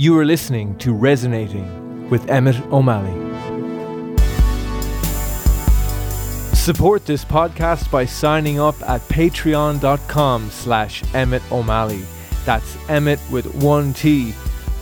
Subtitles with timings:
[0.00, 3.18] You are listening to Resonating with Emmett O'Malley.
[6.54, 12.04] Support this podcast by signing up at patreon.com slash Emmett O'Malley.
[12.44, 14.34] That's Emmett with one T.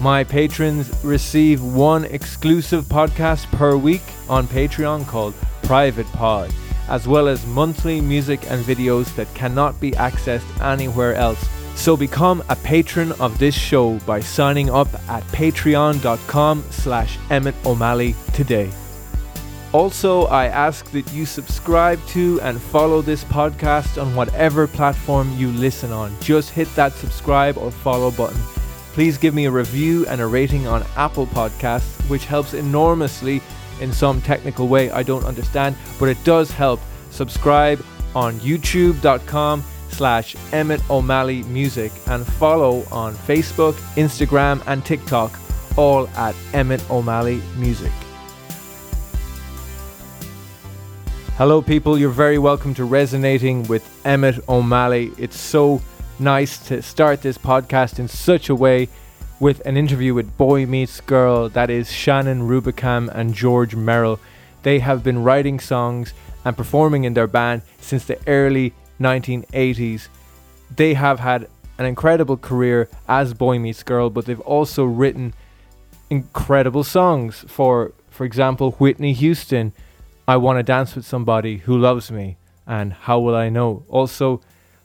[0.02, 6.52] My patrons receive one exclusive podcast per week on Patreon called Private Pod,
[6.90, 12.42] as well as monthly music and videos that cannot be accessed anywhere else so become
[12.48, 18.70] a patron of this show by signing up at patreon.com slash Emmett O'Malley today.
[19.72, 25.52] Also, I ask that you subscribe to and follow this podcast on whatever platform you
[25.52, 26.16] listen on.
[26.20, 28.40] Just hit that subscribe or follow button.
[28.94, 33.42] Please give me a review and a rating on Apple Podcasts, which helps enormously
[33.80, 36.80] in some technical way I don't understand, but it does help.
[37.10, 37.84] Subscribe
[38.14, 45.38] on youtube.com slash Emmett O'Malley Music and follow on Facebook, Instagram, and TikTok,
[45.76, 47.92] all at Emmett O'Malley Music.
[51.36, 51.98] Hello, people.
[51.98, 55.12] You're very welcome to Resonating with Emmett O'Malley.
[55.18, 55.82] It's so
[56.18, 58.88] nice to start this podcast in such a way
[59.38, 61.50] with an interview with Boy Meets Girl.
[61.50, 64.18] That is Shannon Rubicam and George Merrill.
[64.62, 70.08] They have been writing songs and performing in their band since the early 1980s.
[70.74, 75.34] They have had an incredible career as Boy Meets Girl, but they've also written
[76.10, 79.72] incredible songs for, for example, Whitney Houston,
[80.26, 83.84] I Want to Dance with Somebody Who Loves Me, and How Will I Know.
[83.88, 84.40] Also,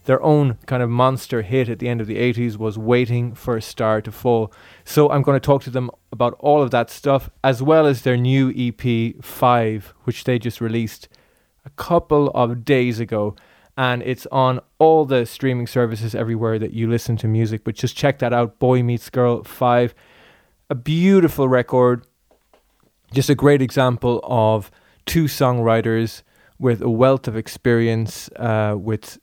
[0.06, 3.56] their own kind of monster hit at the end of the 80s was Waiting for
[3.56, 4.52] a Star to Fall.
[4.84, 8.02] So I'm going to talk to them about all of that stuff, as well as
[8.02, 11.08] their new EP, 5, which they just released
[11.66, 13.36] a couple of days ago
[13.82, 17.64] and it's on all the streaming services everywhere that you listen to music.
[17.64, 19.96] But just check that out Boy Meets Girl 5.
[20.70, 22.06] A beautiful record,
[23.12, 24.70] just a great example of
[25.08, 26.22] two songwriters
[26.60, 29.18] with a wealth of experience, uh, with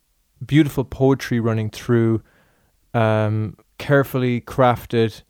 [0.45, 2.21] beautiful poetry running through,
[2.93, 5.21] um, carefully crafted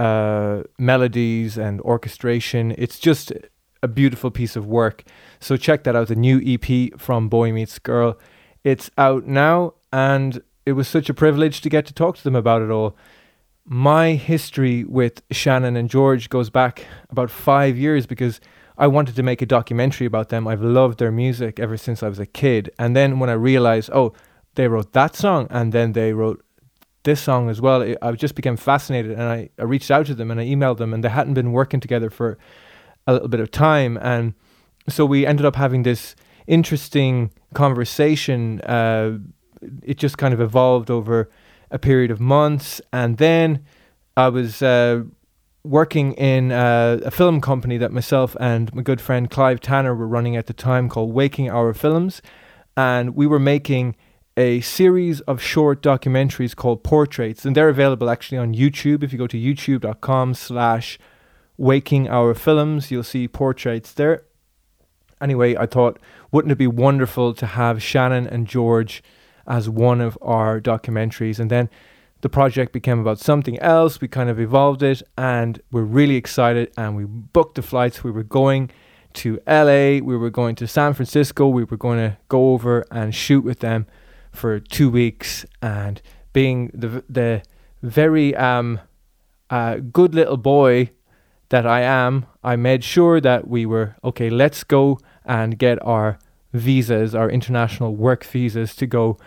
[0.00, 2.74] uh, melodies and orchestration.
[2.76, 3.32] It's just
[3.84, 5.04] a beautiful piece of work.
[5.38, 8.18] So check that out the new EP from Boy Meets Girl.
[8.64, 12.36] It's out now, and it was such a privilege to get to talk to them
[12.36, 12.96] about it all.
[13.64, 18.40] My history with Shannon and George goes back about five years because
[18.76, 20.46] I wanted to make a documentary about them.
[20.46, 22.70] I've loved their music ever since I was a kid.
[22.78, 24.12] And then when I realized, oh,
[24.54, 26.44] they wrote that song and then they wrote
[27.02, 30.30] this song as well, I just became fascinated and I, I reached out to them
[30.30, 32.38] and I emailed them and they hadn't been working together for
[33.06, 33.98] a little bit of time.
[34.00, 34.34] And
[34.88, 36.14] so we ended up having this
[36.46, 38.60] interesting conversation.
[38.62, 39.18] Uh,
[39.82, 41.30] it just kind of evolved over
[41.70, 43.64] a period of months, and then
[44.16, 45.02] I was uh,
[45.64, 50.06] working in uh, a film company that myself and my good friend Clive Tanner were
[50.06, 52.22] running at the time called Waking Hour Films,
[52.76, 53.96] and we were making
[54.36, 59.02] a series of short documentaries called Portraits, and they're available actually on YouTube.
[59.02, 60.98] If you go to youtube.com/slash
[61.56, 64.22] Waking Hour Films, you'll see portraits there
[65.20, 65.98] anyway, I thought,
[66.30, 69.02] wouldn't it be wonderful to have Shannon and George
[69.46, 71.38] as one of our documentaries?
[71.38, 71.70] And then
[72.20, 74.00] the project became about something else.
[74.00, 76.72] We kind of evolved it, and we're really excited.
[76.76, 78.02] And we booked the flights.
[78.02, 78.70] We were going
[79.14, 83.14] to LA, we were going to San Francisco, we were going to go over and
[83.14, 83.86] shoot with them
[84.32, 85.44] for two weeks.
[85.62, 86.00] And
[86.32, 87.42] being the the
[87.82, 88.80] very um
[89.50, 90.90] uh, good little boy
[91.48, 96.18] that I am, I made sure that we were okay, let's go and get our
[96.52, 99.18] visas, our international work visas to go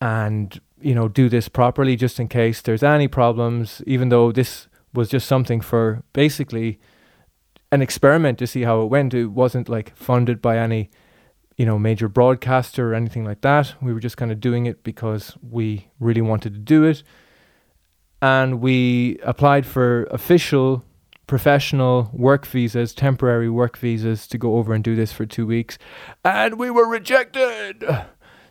[0.00, 4.68] and, you know, do this properly just in case there's any problems, even though this
[4.92, 6.80] was just something for basically
[7.70, 9.14] an experiment to see how it went.
[9.14, 10.90] It wasn't like funded by any,
[11.56, 13.74] you know, major broadcaster or anything like that.
[13.80, 17.02] We were just kind of doing it because we really wanted to do it.
[18.20, 20.84] And we applied for official
[21.28, 25.78] professional work visas, temporary work visas to go over and do this for two weeks.
[26.24, 27.84] And we were rejected.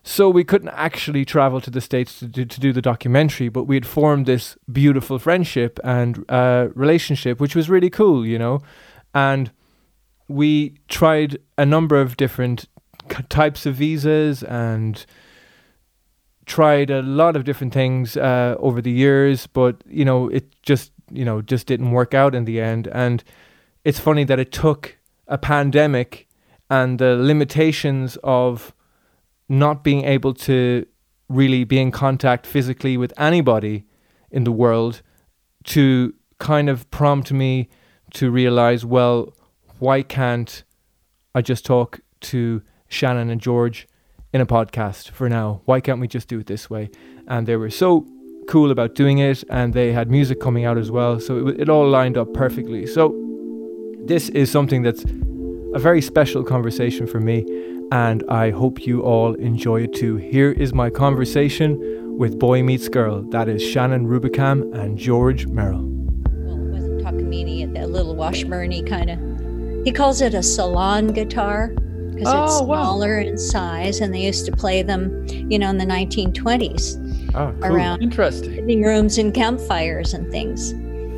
[0.03, 3.65] So we couldn't actually travel to the States to do, to do the documentary, but
[3.65, 8.61] we had formed this beautiful friendship and uh, relationship, which was really cool, you know.
[9.13, 9.51] And
[10.29, 12.69] we tried a number of different
[13.27, 15.05] types of visas and
[16.45, 20.93] tried a lot of different things uh, over the years, but you know, it just
[21.11, 22.87] you know, just didn't work out in the end.
[22.87, 23.23] And
[23.83, 26.27] it's funny that it took a pandemic
[26.69, 28.73] and the limitations of
[29.49, 30.85] not being able to
[31.29, 33.85] really be in contact physically with anybody
[34.31, 35.01] in the world
[35.63, 37.69] to kind of prompt me
[38.13, 39.33] to realize, well,
[39.79, 40.63] why can't
[41.35, 43.87] I just talk to Shannon and George
[44.33, 45.61] in a podcast for now?
[45.65, 46.89] Why can't we just do it this way?
[47.27, 48.07] And they were so
[48.47, 51.69] cool about doing it, and they had music coming out as well, so it, it
[51.69, 52.85] all lined up perfectly.
[52.87, 53.13] So
[54.05, 55.03] this is something that's
[55.73, 57.45] a very special conversation for me,
[57.91, 60.15] and I hope you all enjoy it too.
[60.17, 63.21] Here is my conversation with Boy Meets Girl.
[63.29, 65.83] That is Shannon Rubicam and George Merrill.
[65.85, 69.85] Well, it wasn't Takamine, that little Washburny kind of.
[69.85, 71.69] He calls it a salon guitar
[72.13, 72.83] because Oh, it's wow.
[72.83, 77.03] smaller in size, and they used to play them, you know, in the 1920s
[77.37, 77.65] Ah, cool.
[77.75, 78.55] around Interesting.
[78.55, 80.73] living rooms and campfires and things.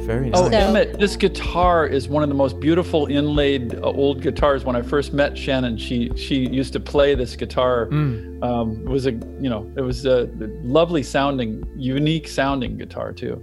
[0.06, 0.40] Very nice.
[0.42, 4.66] Oh, So- Emmett, this guitar is one of the most beautiful inlaid uh, old guitars.
[4.66, 7.88] When I first met Shannon, she she used to play this guitar.
[7.92, 8.44] Mm.
[8.44, 10.28] Um, it was a you know it was a
[10.64, 13.36] lovely sounding, unique sounding guitar too.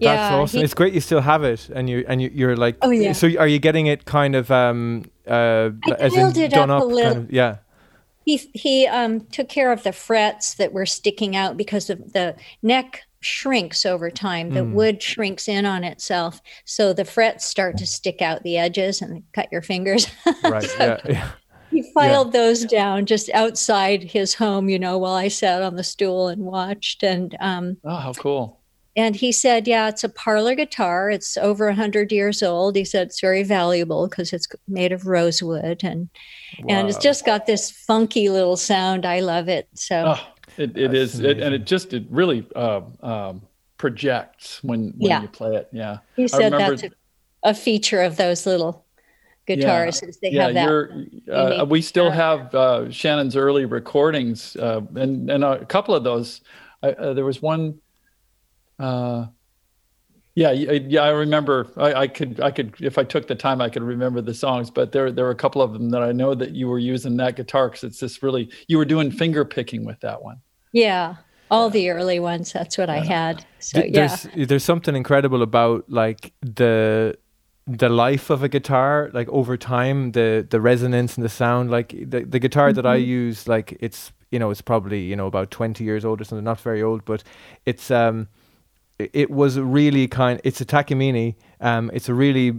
[0.00, 0.58] That's yeah, awesome.
[0.58, 2.76] he- it's great you still have it, and you and you, you're like.
[2.82, 3.12] Oh, yeah.
[3.12, 6.78] So are you getting it kind of um uh I as in it done up
[6.78, 6.82] up?
[6.82, 7.12] a little.
[7.14, 7.56] Kind of, yeah.
[8.24, 12.36] He he um, took care of the frets that were sticking out because of the
[12.62, 14.50] neck shrinks over time.
[14.50, 14.72] The Mm.
[14.72, 19.22] wood shrinks in on itself, so the frets start to stick out the edges and
[19.32, 20.06] cut your fingers.
[20.44, 20.62] Right.
[20.64, 21.00] So yeah.
[21.08, 21.30] yeah.
[21.70, 25.84] He filed those down just outside his home, you know, while I sat on the
[25.84, 27.02] stool and watched.
[27.04, 28.59] And um, Oh, how cool!
[28.96, 31.10] And he said, "Yeah, it's a parlor guitar.
[31.10, 35.06] It's over a hundred years old." He said it's very valuable because it's made of
[35.06, 36.08] rosewood and
[36.68, 39.06] and it's just got this funky little sound.
[39.06, 39.68] I love it.
[39.74, 40.26] So Oh,
[40.56, 43.42] it, it That's is, it, and it just it really uh, um,
[43.76, 45.22] projects when when Yeah.
[45.22, 45.68] you play it.
[45.72, 45.98] Yeah.
[46.16, 46.90] he said that's a,
[47.44, 48.84] a feature of those little
[49.46, 50.64] guitars is they yeah, have that.
[50.68, 50.92] you're,
[51.32, 52.14] uh, unique we still sound.
[52.14, 56.40] have uh, Shannon's early recordings, uh, and and a couple of those.
[56.82, 57.78] I, uh, there was one.
[58.80, 59.26] Uh,
[60.34, 61.70] yeah, yeah, I remember.
[61.76, 64.70] I, I could, I could, if I took the time, I could remember the songs.
[64.70, 67.16] But there, there were a couple of them that I know that you were using
[67.18, 68.50] that guitar because it's this really.
[68.68, 70.40] You were doing finger picking with that one.
[70.72, 71.16] Yeah,
[71.50, 72.52] all the early ones.
[72.52, 73.44] That's what I had.
[73.58, 77.16] So Th- yeah, there's there's something incredible about like the
[77.66, 81.90] the life of a guitar like over time the the resonance and the sound like
[81.90, 83.04] the, the guitar that i Mm-hmm.
[83.10, 86.42] use like it's you know it's probably you know about 20 years old or something
[86.44, 87.22] not very old but
[87.66, 88.26] it's um
[89.12, 92.52] it- was really kind it's a takamine um it's a really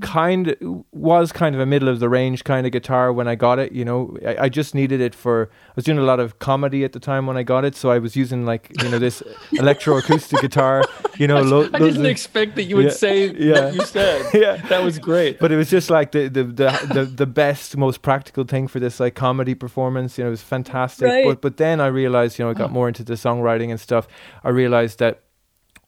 [0.00, 0.54] kind
[0.92, 3.70] was kind of a middle of the range kind of guitar when i got it
[3.72, 6.82] you know I, I just needed it for i was doing a lot of comedy
[6.84, 9.22] at the time when i got it so i was using like you know this
[9.52, 10.84] electroacoustic guitar
[11.18, 13.64] you know lo- I didn't of- expect that you would Yeah, say yeah.
[13.66, 14.26] what you said.
[14.34, 14.56] Yeah.
[14.68, 15.38] that was great.
[15.38, 18.80] but it was just like the the, the the the best most practical thing for
[18.80, 21.24] this like comedy performance you know it was fantastic Right.
[21.24, 24.06] but but then i realized you know i got more into the songwriting and stuff
[24.44, 25.20] i realized that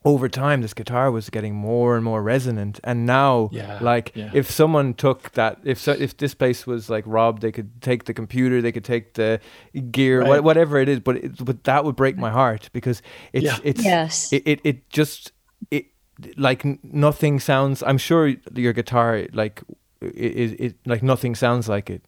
[0.04, 4.30] over time this guitar was getting more and more resonant and now Yeah, like yeah.
[4.32, 8.04] if someone took that if so, if this place was like robbed they could take
[8.04, 9.40] the computer they could take the
[9.90, 10.42] gear wha- Right.
[10.44, 13.02] whatever it is but it, but that would break my heart because
[13.34, 13.58] it's Yeah.
[13.62, 14.32] it's Yes.
[14.32, 15.32] it, it it just
[15.70, 15.86] it
[16.38, 19.62] like nothing sounds i'm sure your guitar like
[20.00, 22.02] is it, like nothing sounds like it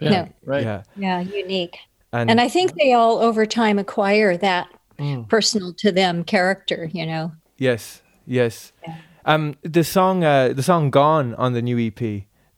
[0.00, 0.28] Yeah, No.
[0.44, 0.62] right.
[0.62, 1.76] yeah yeah, unique.
[2.12, 4.68] and, And I think they all over time acquire that
[4.98, 5.28] Mm.
[5.28, 6.88] personal to them character.
[6.92, 7.32] You know.
[7.58, 8.96] yes yes Yeah.
[9.24, 12.00] um the song uh the song gone on the new ep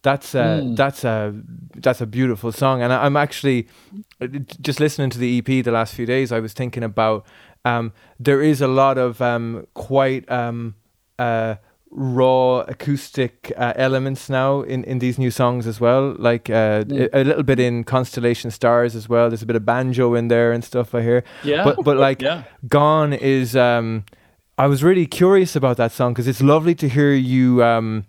[0.02, 0.76] that's a, Mm.
[0.76, 1.34] that's a
[1.76, 3.66] that's a beautiful song and I, i'm actually
[4.20, 4.26] uh,
[4.60, 7.26] just listening to the ep the last few days i was thinking about
[7.64, 10.74] um there is a lot of um quite um
[11.18, 11.56] uh
[11.90, 17.08] raw acoustic uh, elements now in, in these new songs as well like uh, Mm.
[17.12, 20.28] a, a little bit in constellation stars as well there's a bit of banjo in
[20.28, 21.64] there and stuff i hear Yeah.
[21.64, 22.42] but but like yeah.
[22.68, 24.04] Gone is um
[24.58, 28.04] I was really curious about that song because it's lovely to hear you um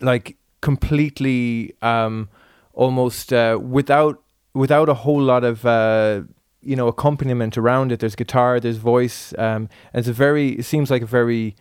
[0.00, 2.28] like completely um
[2.72, 4.22] almost uh, without
[4.54, 6.22] without a whole lot of uh
[6.62, 10.64] you know accompaniment around it there's guitar there's voice um and it's a very it
[10.64, 11.54] seems like a very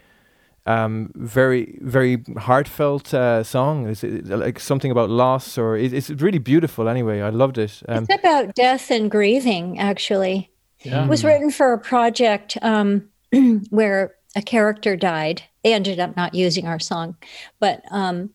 [0.70, 6.10] um very very heartfelt uh song it's it, like something about loss or it, it's
[6.22, 9.80] really beautiful anyway i loved it um it's about death and grieving.
[9.80, 10.50] Actually,
[10.84, 11.04] Yeah.
[11.06, 13.10] it was written for a project um,
[13.70, 15.42] where a character died.
[15.64, 17.16] They ended up not using our song,
[17.60, 18.30] but um,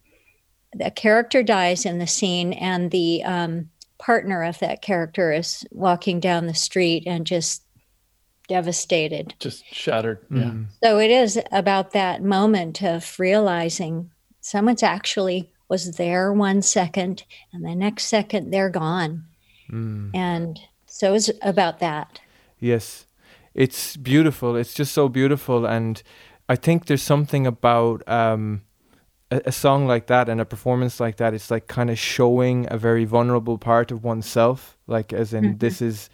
[0.80, 6.20] a character dies in the scene, and the um, partner of that character is walking
[6.20, 7.63] down the street and just
[8.48, 9.34] devastated.
[9.40, 10.18] Just shattered.
[10.30, 10.42] Yeah.
[10.44, 10.66] mm.
[10.82, 14.10] So it is about that moment of realizing
[14.40, 19.24] someone's actually was there one second, and the next second they're gone.
[19.70, 20.10] Mm.
[20.14, 22.20] And so it's about that.
[22.60, 23.06] Yes,
[23.54, 24.56] it's beautiful.
[24.56, 26.02] It's just so beautiful, and
[26.48, 28.62] I think there's something about um,
[29.30, 31.32] a, a song like that and a performance like that.
[31.32, 35.58] It's like kind of showing a very vulnerable part of oneself, like as in Mhm.
[35.60, 36.10] this is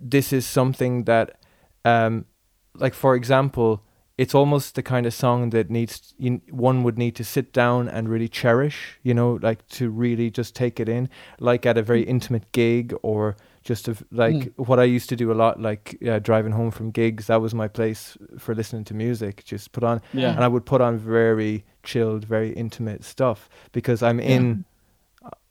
[0.00, 1.38] this is something that,
[1.84, 2.26] um,
[2.74, 3.82] like for example,
[4.18, 7.88] it's almost the kind of song that needs you, one would need to sit down
[7.88, 8.98] and really cherish.
[9.02, 11.08] You know, like to really just take it in,
[11.40, 14.52] like at a very intimate gig or just of like Mm.
[14.68, 17.26] what I used to do a lot, like uh, driving home from gigs.
[17.28, 19.44] That was my place for listening to music.
[19.44, 20.34] Just put on, Yeah.
[20.34, 24.62] and I would put on very chilled, very intimate stuff because I'm in, uh,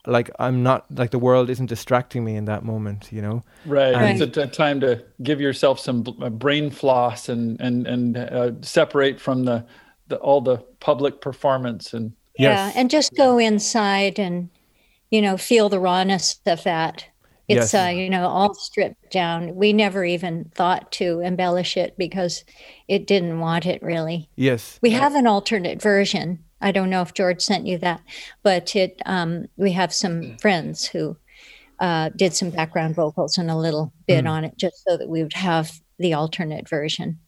[0.07, 3.09] like I'm not like the world isn't distracting me in that moment.
[3.11, 3.43] You know.
[3.65, 3.93] Right.
[3.93, 8.17] And- It's a, t- time to give yourself some b- brain floss and and and
[8.17, 9.65] uh, separate from the,
[10.07, 12.75] the all the public performance and Yeah, Yes.
[12.75, 14.49] and just go inside and
[15.11, 17.05] you know feel the rawness of that.
[17.47, 17.75] It's Yes.
[17.75, 19.55] uh, you know all stripped down.
[19.55, 22.43] We never even thought to embellish it because
[22.87, 24.29] it didn't want it really.
[24.35, 24.79] Yes.
[24.81, 26.39] We have an alternate version.
[26.61, 28.01] I don't know if George sent you that,
[28.43, 31.17] but it um, we have some friends who
[31.79, 34.29] uh, did some background vocals and a little bit Mm.
[34.29, 37.19] on it, just so that we would have the alternate version.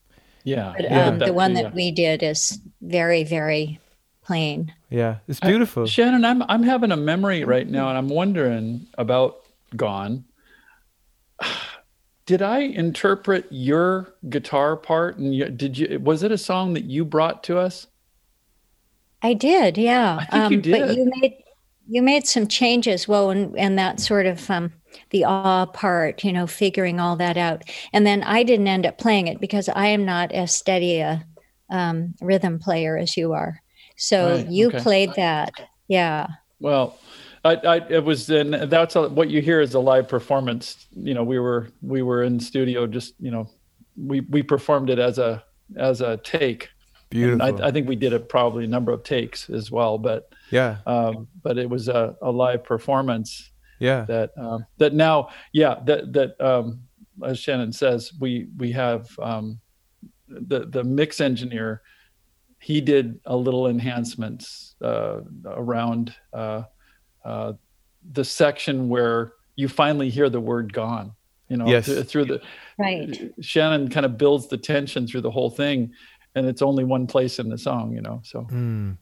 [0.44, 0.72] yeah.
[0.76, 1.06] But Yeah.
[1.06, 1.62] um, the one yeah.
[1.62, 3.80] that we did is very, very
[4.22, 4.72] plain.
[4.90, 5.16] Yeah.
[5.28, 5.86] It's I- beautiful.
[5.86, 9.36] Shannon, I'm I'm having a memory right now, and I'm wondering about
[9.76, 10.24] Gone.
[12.26, 16.00] Did I interpret your guitar part, and you, did you?
[16.00, 17.86] Was it a song that you brought to us?
[19.24, 20.26] I did, yeah.
[20.30, 21.34] I think you But you made
[21.88, 24.72] you made some changes, well, and, and that sort of um,
[25.10, 27.62] the awe part, you know, figuring all that out.
[27.92, 31.24] And then I didn't end up playing it because I am not as steady a
[31.70, 33.60] um, rhythm player as you are.
[33.96, 34.80] So Right, you okay.
[34.80, 35.52] played that,
[35.88, 36.26] yeah.
[36.60, 36.98] Well,
[37.44, 40.86] I, I it was and that's a, what you hear is a live performance.
[40.94, 43.48] You know, we were we were in studio, just you know,
[43.96, 45.42] we we performed it as a
[45.76, 46.68] as a take.
[47.14, 47.62] And Beautiful.
[47.64, 50.78] I, I think we did it probably a number of takes as well, but yeah.
[50.86, 54.04] um, but it was a, a live performance Yeah.
[54.06, 56.80] that um, that now yeah that that um,
[57.24, 59.60] as Shannon says we we have um,
[60.28, 61.82] the the mix engineer
[62.58, 66.62] he did a little enhancements uh, around uh,
[67.24, 67.52] uh,
[68.12, 71.12] the section where you finally hear the word gone
[71.48, 71.86] you know Yes.
[71.86, 72.40] th- through the
[72.78, 73.30] Right.
[73.40, 75.92] Shannon kind of builds the tension through the whole thing
[76.34, 78.96] and it's only one place in the song you know so Mm.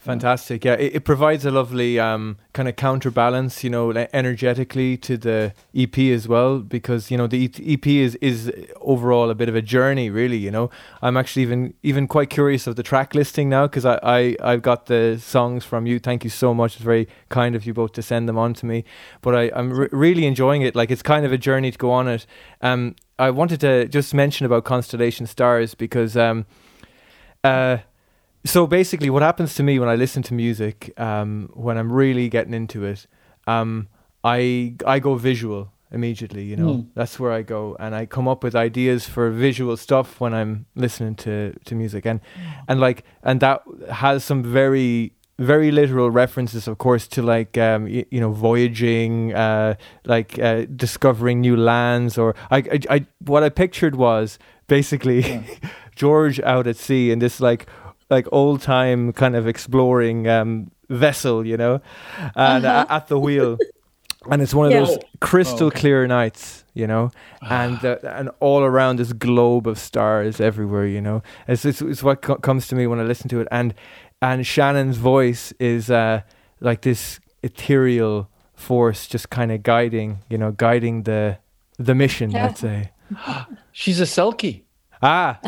[0.00, 0.64] Fantastic.
[0.64, 5.52] Yeah, it, it provides a lovely um, kind of counterbalance, you know, energetically to the
[5.76, 9.60] EP as well, because you know the EP is is overall a bit of a
[9.60, 10.38] journey, really.
[10.38, 10.70] You know,
[11.02, 14.62] I'm actually even even quite curious of the track listing now because I, I I've
[14.62, 15.98] got the songs from you.
[15.98, 16.76] Thank you so much.
[16.76, 18.84] It's very kind of you both to send them on to me.
[19.20, 20.74] But I I'm re- really enjoying it.
[20.74, 22.24] Like it's kind of a journey to go on it.
[22.62, 26.46] Um, I wanted to just mention about Constellation Stars because um,
[27.44, 27.78] uh
[28.44, 32.28] so basically what happens to me when i listen to music um, when i'm really
[32.28, 33.06] getting into it
[33.46, 33.88] um,
[34.24, 36.86] i i go visual immediately you know Mm.
[36.94, 40.66] that's where i go and i come up with ideas for visual stuff when i'm
[40.74, 42.20] listening to to music and
[42.68, 47.84] and like and that has some very very literal references of course to like um
[47.84, 53.42] y- you know voyaging uh like uh, discovering new lands or I, I i what
[53.42, 55.42] i pictured was basically Yeah.
[55.96, 57.66] george out at sea in this like
[58.10, 61.80] like old time kind of exploring um vessel you know
[62.34, 62.86] and Uh-huh.
[62.90, 63.56] uh, at the wheel
[64.30, 64.80] and it's one of Yeah.
[64.84, 65.80] those crystal Oh, okay.
[65.80, 67.10] clear nights you know
[67.42, 72.02] and uh, and all around this globe of stars everywhere you know it's it's, it's
[72.02, 73.72] what co- comes to me when i listen to it and
[74.20, 76.20] and shannon's voice is uh
[76.60, 81.38] like this ethereal force just kind of guiding you know guiding the
[81.78, 82.46] the mission Yeah.
[82.46, 82.90] let's say
[83.72, 84.62] she's a selkie
[85.02, 85.38] ah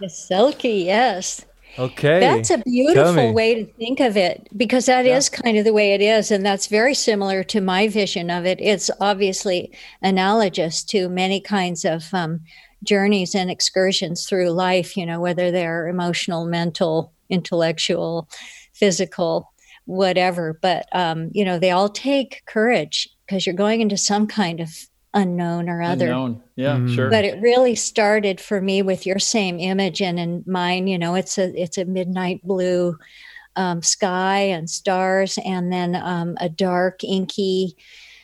[0.00, 1.46] The Selkie, yes.
[1.78, 5.42] Okay That's a beautiful way to think of it because that is Yeah.
[5.42, 6.30] kind of the way it is.
[6.30, 8.60] And that's very similar to my vision of it.
[8.60, 12.40] It's obviously analogous to many kinds of um,
[12.84, 18.28] journeys and excursions through life, you know, whether they're emotional, mental, intellectual,
[18.74, 19.52] physical,
[19.86, 20.58] whatever.
[20.62, 24.70] But, um, you know, they all take courage because you're going into some kind of
[25.14, 26.06] unknown or other.
[26.06, 26.42] Unknown.
[26.56, 26.94] Yeah Mm.
[26.94, 27.10] sure.
[27.10, 31.14] But it really started for me with your same image and in mine you know
[31.14, 32.96] it's a it's a midnight blue
[33.56, 37.76] um, sky and stars and then um, a dark inky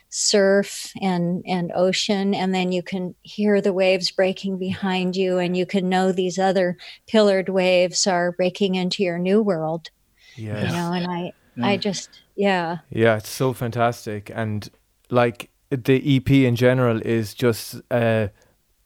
[0.09, 2.33] surf and and ocean.
[2.33, 6.39] And then you can hear the waves breaking behind you and you can know these
[6.39, 6.77] other
[7.07, 9.89] pillared waves are breaking into your new world.
[10.35, 10.71] Yes.
[10.71, 11.67] you know and i Yeah.
[11.67, 12.77] i just yeah.
[12.89, 14.69] Yeah, it's so fantastic, and
[15.11, 18.27] like the EP in general is just uh,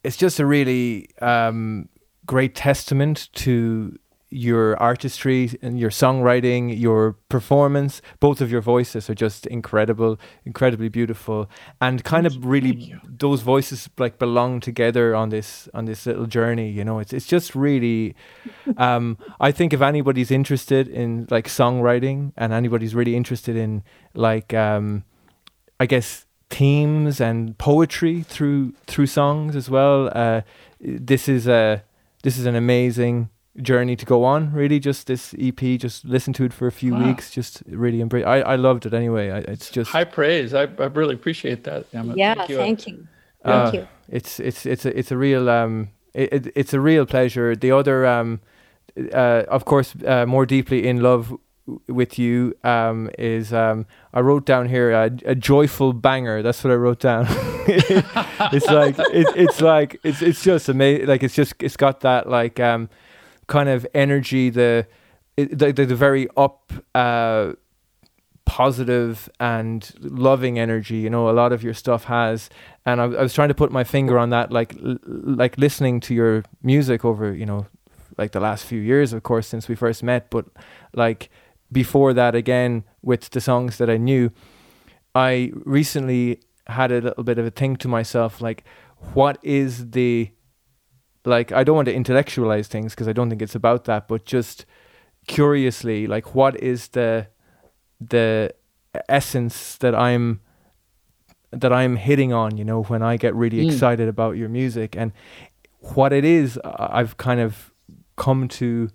[0.04, 1.88] it's just a really um,
[2.26, 3.98] great testament to
[4.34, 8.02] your artistry and your songwriting, your performance.
[8.20, 11.50] Both of your voices are just incredible, incredibly beautiful,
[11.80, 16.70] and kind of really those voices like belong together on this on this little journey.
[16.70, 18.16] You know, it's it's just really.
[18.78, 23.84] Um, I think if anybody's interested in like songwriting and anybody's really interested in
[24.16, 25.04] like, um,
[25.80, 30.10] I guess themes and poetry through through songs as well.
[30.14, 30.42] Uh,
[30.80, 31.84] this is a
[32.22, 33.30] this is an amazing
[33.62, 34.54] journey to go on.
[34.54, 37.08] Really, just this EP, just listen to it for a few wow.
[37.08, 37.32] weeks.
[37.32, 38.26] Just really embrace.
[38.26, 39.32] I, I loved it anyway.
[39.32, 40.54] I, it's just high praise.
[40.54, 41.88] I, I really appreciate that.
[41.92, 42.14] Emma.
[42.16, 42.58] Yeah, thank you.
[42.58, 43.08] Thank you.
[43.44, 43.88] Uh, thank you.
[44.10, 47.56] It's it's it's a it's a real um it, it, it's a real pleasure.
[47.56, 48.42] The other um
[49.12, 51.34] uh of course uh, more deeply in love
[51.88, 56.42] with you um, is um, I wrote down here a, a, joyful banger.
[56.42, 57.26] That's what I wrote down.
[57.68, 61.08] it's like it, it's like it's it's just amazing.
[61.08, 62.90] Like it's just it's got that like um,
[63.48, 64.88] kind of energy, the
[65.36, 67.54] the, the, the very up, uh,
[68.46, 70.98] positive and loving energy.
[70.98, 72.50] You know, a lot of your stuff has,
[72.86, 76.02] and I, I was trying to put my finger on that, like l- like listening
[76.02, 77.68] to your music over, you know,
[78.18, 80.46] like the last few years, of course, since we first met, but
[80.94, 81.30] like
[81.74, 84.32] before that, again with the songs that I knew,
[85.14, 88.64] I recently had a little bit of a think to myself, like,
[89.14, 90.32] what is the
[91.26, 94.26] like I don't want to intellectualize things because I don't think it's about that, but
[94.26, 94.66] just
[95.28, 97.28] curiously, like what is the
[98.00, 98.54] the
[99.10, 100.42] essence that I'm
[101.52, 103.72] that I'm hitting on, you know, when I get really mm.
[103.72, 105.12] excited about your music and
[105.80, 107.72] what it is I've kind of
[108.16, 108.90] come to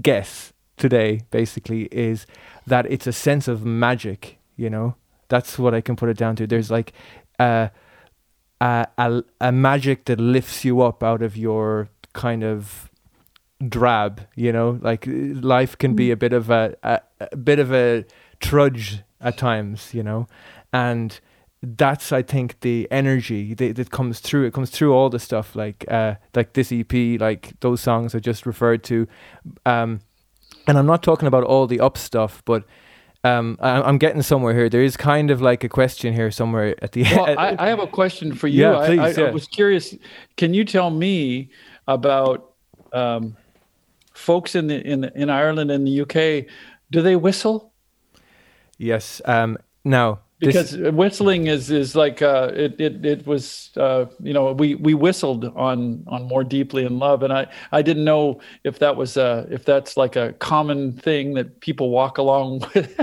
[0.00, 2.26] guess today basically is
[2.66, 4.96] that it's a sense of magic, you know.
[5.28, 6.46] That's what I can put it down to.
[6.46, 6.92] There's like
[7.38, 7.68] uh
[8.60, 12.90] a, a, a magic that lifts you up out of your kind of
[13.66, 16.12] drab you know like life can be mm.
[16.12, 18.04] a bit of a, a, a bit of a
[18.40, 20.26] trudge at times you know
[20.72, 21.20] and
[21.62, 24.46] that's I think the energy that, that comes through.
[24.46, 28.20] It comes through all the stuff like uh, like this EP, like those songs I
[28.20, 29.08] just referred to,
[29.66, 30.00] um,
[30.68, 32.64] and I'm not talking about all the up stuff, but
[33.24, 34.68] um, I, am getting somewhere here.
[34.68, 37.40] There is kind of like a question here somewhere at the well, end.
[37.40, 38.62] I, I have a question for you.
[38.62, 39.96] Yeah, please, I, I, I was curious.
[40.36, 41.50] Can you tell me
[41.88, 42.52] about
[42.92, 43.36] um,
[44.12, 46.46] folks in the in in Ireland and the UK?
[46.90, 47.72] Do they whistle?
[48.76, 49.20] Yes.
[49.24, 54.32] Um, now because this, whistling is is like uh, it it it was uh, you
[54.32, 58.40] know we we whistled on on more deeply in love and I I didn't know
[58.64, 62.98] if that was uh if that's like a common thing that people walk along with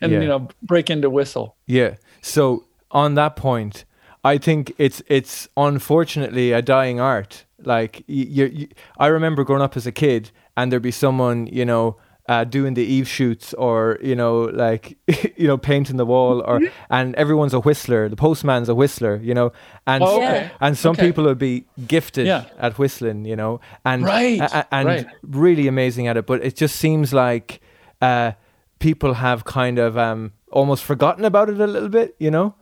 [0.00, 0.20] and yeah.
[0.20, 1.56] you know break into whistle.
[1.66, 1.96] Yeah.
[2.22, 3.84] So on that point,
[4.22, 7.44] I think it's it's unfortunately a dying art.
[7.62, 11.64] Like you, you I remember growing up as a kid and there'd be someone you
[11.64, 14.96] know uh, doing the eve shoots or you know like
[15.36, 16.72] you know painting the wall or mm-hmm.
[16.90, 19.52] and everyone's a whistler the postman's a whistler you know
[19.86, 20.50] and oh, okay.
[20.60, 21.06] and some okay.
[21.06, 22.46] people would be gifted yeah.
[22.58, 24.40] at whistling you know and right.
[24.40, 25.06] a, and right.
[25.22, 27.60] really amazing at it but it just seems like
[28.00, 28.32] uh,
[28.78, 32.54] people have kind of um, almost forgotten about it a little bit you know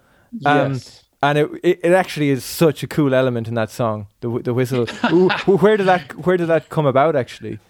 [0.45, 1.05] um, yes.
[1.23, 4.53] and it, it, it actually is such a cool element in that song the the
[4.53, 7.61] whistle Ooh, where did that where did that come about actually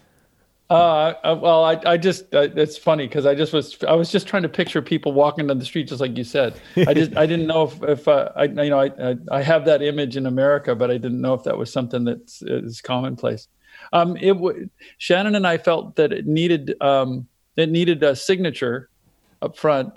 [0.73, 4.11] uh, uh, well, I, I just uh, it's funny because I just was I was
[4.11, 6.59] just trying to picture people walking down the street just like you said.
[6.75, 9.83] I just I didn't know if if uh, I you know I, I have that
[9.83, 13.47] image in America, but I didn't know if that was something that's is commonplace.
[13.91, 18.89] Um, it w- Shannon and I felt that it needed um, it needed a signature
[19.43, 19.93] up front.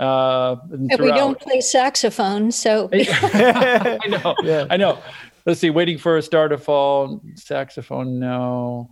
[0.00, 4.66] Uh, we don't play saxophone, so I know, yeah.
[4.70, 4.98] I know.
[5.46, 7.22] Let's see, waiting for a star to fall.
[7.36, 8.90] Saxophone, no.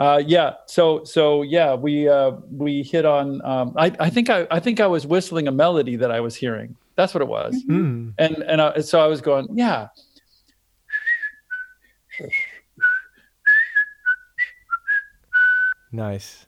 [0.00, 0.54] Uh, yeah.
[0.66, 3.44] So so yeah, we uh, we hit on.
[3.44, 6.34] Um, I I think I I think I was whistling a melody that I was
[6.34, 6.74] hearing.
[6.96, 7.54] That's what it was.
[7.68, 8.10] Mm-hmm.
[8.18, 9.88] And and I, so I was going, yeah.
[15.92, 16.46] Nice.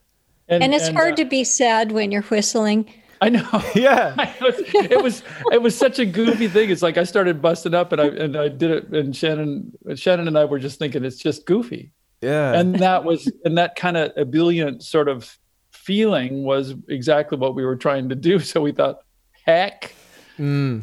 [0.49, 2.93] And, and it's and, hard uh, to be sad when you're whistling.
[3.21, 3.63] I know.
[3.75, 4.15] Yeah.
[4.41, 6.71] it was it was such a goofy thing.
[6.71, 10.27] It's like I started busting up and I and I did it and Shannon Shannon
[10.27, 11.93] and I were just thinking it's just goofy.
[12.23, 12.53] Yeah.
[12.55, 15.37] And that was, and that kind of ebullient sort of
[15.71, 18.39] feeling was exactly what we were trying to do.
[18.45, 18.99] So we thought,
[19.45, 19.95] heck.
[20.39, 20.83] Mm.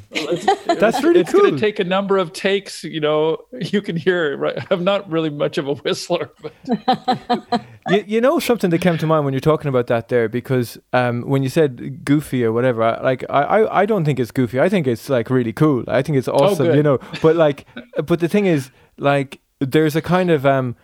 [0.79, 1.41] That's really it's cool.
[1.41, 2.83] going to take a number of takes.
[2.83, 4.37] You know, you can hear.
[4.37, 4.57] Right?
[4.71, 6.53] I'm not really much of a whistler, but
[7.89, 10.77] you, you know something that came to mind when you're talking about that there because
[10.93, 14.31] um, when you said goofy or whatever, I, like I, I I don't think it's
[14.31, 14.59] goofy.
[14.59, 15.83] I think it's like really cool.
[15.87, 16.67] I think it's Oh, awesome.
[16.67, 16.75] good.
[16.77, 17.65] you know, but like,
[18.05, 20.75] but the thing is, like there's a kind of um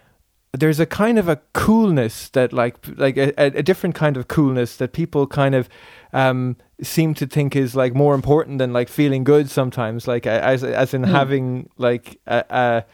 [0.59, 4.77] there's a kind of a coolness that like like a, a different kind of coolness
[4.77, 5.69] that people kind of
[6.13, 10.63] um seem to think is like more important than like feeling good sometimes like as
[10.63, 11.07] as in mm.
[11.07, 12.85] having like a, a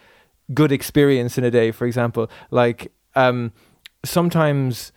[0.54, 3.52] good experience in a day for example like um
[4.04, 4.91] sometimes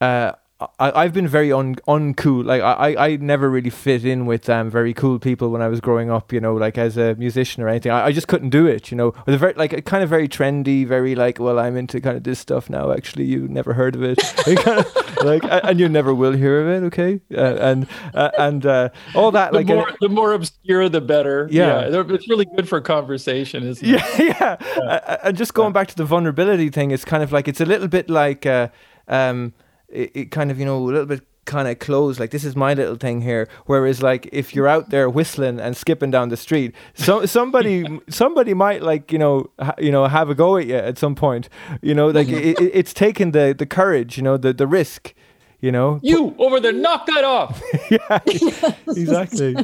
[0.00, 0.32] uh
[0.78, 2.44] I, I've been very un, uncool.
[2.44, 5.80] Like I, I never really fit in with um, very cool people when I was
[5.80, 6.32] growing up.
[6.32, 7.92] You know, like as a musician or anything.
[7.92, 8.90] I, I just couldn't do it.
[8.90, 12.00] You know, the very like a kind of very trendy, very like well, I'm into
[12.00, 12.92] kind of this stuff now.
[12.92, 16.68] Actually, you never heard of it, kind of, like, and you never will hear of
[16.68, 16.86] it.
[16.86, 19.52] Okay, uh, and uh, and uh, all that.
[19.52, 21.48] The like more, the more obscure, the better.
[21.50, 21.88] Yeah.
[21.88, 22.02] yeah.
[22.06, 23.90] it's really good for conversation, isn't it?
[24.00, 24.56] Yeah, yeah.
[24.60, 25.16] yeah.
[25.24, 27.88] and just going back to the vulnerability thing, it's kind of like it's a little
[27.88, 28.44] bit like.
[28.44, 28.68] Uh,
[29.08, 29.54] um,
[29.92, 32.54] it, it kind of you know a little bit kind of closed like this is
[32.54, 33.48] my little thing here.
[33.66, 38.54] Whereas like if you're out there whistling and skipping down the street so somebody somebody
[38.54, 41.48] might like you know ha, you know have a go at you at some point.
[41.82, 45.14] You know like it, it's taking the the courage you know the the risk
[45.62, 46.00] you know?
[46.02, 47.62] You over there knock that off!
[47.90, 48.20] Yeah
[48.86, 49.56] exactly.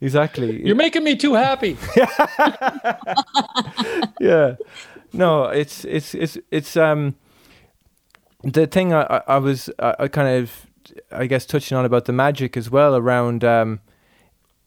[0.00, 0.64] Exactly.
[0.66, 1.76] You're making me too happy!
[4.20, 4.54] Yeah.
[5.12, 7.16] No it's it's it's it's um
[8.44, 10.66] the thing I, I was I kind of
[11.10, 13.80] I guess touching on about the magic as well around um,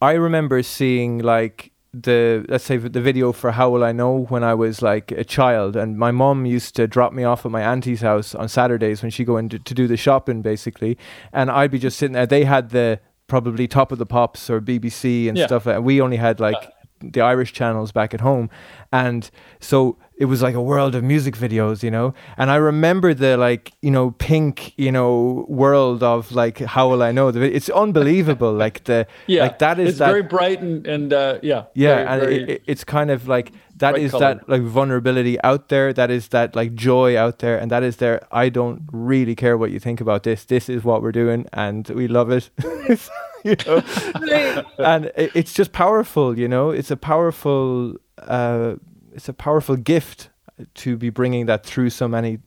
[0.00, 4.44] I remember seeing like the let's say the video for How Will I Know when
[4.44, 7.62] I was like a child and my mom used to drop me off at my
[7.62, 10.98] auntie's house on Saturdays when she go in to, to do the shopping basically
[11.32, 14.60] and I'd be just sitting there they had the probably top of the pops or
[14.60, 15.46] BBC and yeah.
[15.46, 18.50] stuff and we only had like the Irish channels back at home
[18.92, 19.30] and
[19.60, 22.14] so it was like a world of music videos, you know.
[22.38, 27.02] And I remember the like, you know, pink, you know, world of like how will
[27.02, 27.28] I know?
[27.28, 28.52] It's unbelievable.
[28.64, 31.96] like the yeah, like that is it's that, very bright and and uh, yeah yeah,
[31.96, 34.38] very, and very it, it's kind of like that is colored.
[34.38, 35.92] that like vulnerability out there.
[35.92, 38.26] That is that like joy out there, and that is there.
[38.32, 40.44] I don't really care what you think about this.
[40.44, 42.50] This is what we're doing, and we love it.
[44.20, 46.38] you know, and it, it's just powerful.
[46.38, 47.96] You know, it's a powerful.
[48.18, 48.76] Uh,
[49.12, 50.30] it's a powerful gift
[50.74, 52.38] to be bringing that through so many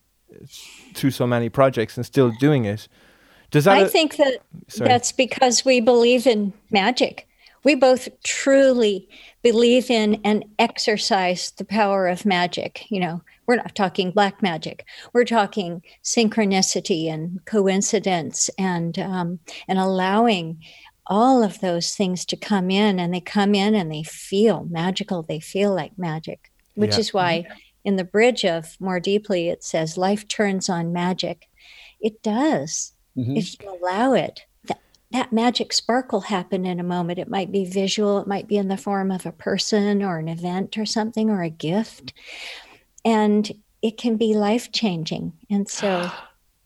[0.94, 2.88] through so many projects and still doing it.
[3.52, 3.78] Does that?
[3.78, 4.88] I think that sorry.
[4.88, 7.28] that's because we believe in magic.
[7.64, 9.10] We both truly
[9.42, 12.86] believe in and exercise the power of magic.
[12.90, 14.86] You know, we're not talking black magic.
[15.14, 20.62] We're talking synchronicity and coincidence and um, and allowing
[21.10, 25.24] all of those things to come in, and they come in and they feel magical.
[25.24, 27.00] They feel like magic which yeah.
[27.00, 27.45] is why
[27.84, 31.50] in the bridge of More Deeply it says, Life turns on magic.
[32.00, 33.36] It does mm-hmm.
[33.36, 34.45] if you allow it.
[34.65, 34.80] That,
[35.12, 37.19] that magic sparkle happen in a moment.
[37.19, 40.30] It might be visual, it might be in the form of a person or an
[40.30, 42.13] event or something or a gift.
[43.04, 45.34] And it can be life changing.
[45.50, 46.10] And so.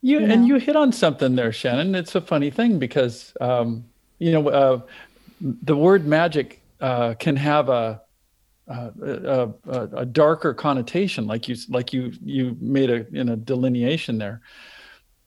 [0.06, 0.34] You, you know.
[0.34, 1.96] and you hit on something there, Shannon.
[1.96, 3.86] It's a funny thing because, um,
[4.24, 4.82] you know, uh,
[5.42, 8.02] the word magic uh, can have a
[8.66, 13.36] uh, a, a, a, darker connotation, like you like you you made a in a
[13.36, 14.42] delineation there.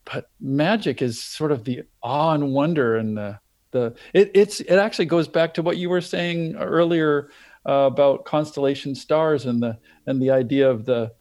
[0.07, 3.39] But magic is sort of the awe and wonder and the
[3.73, 7.29] the it it's it actually goes back to what you were saying earlier
[7.69, 11.13] uh, about constellation stars and the and the idea of the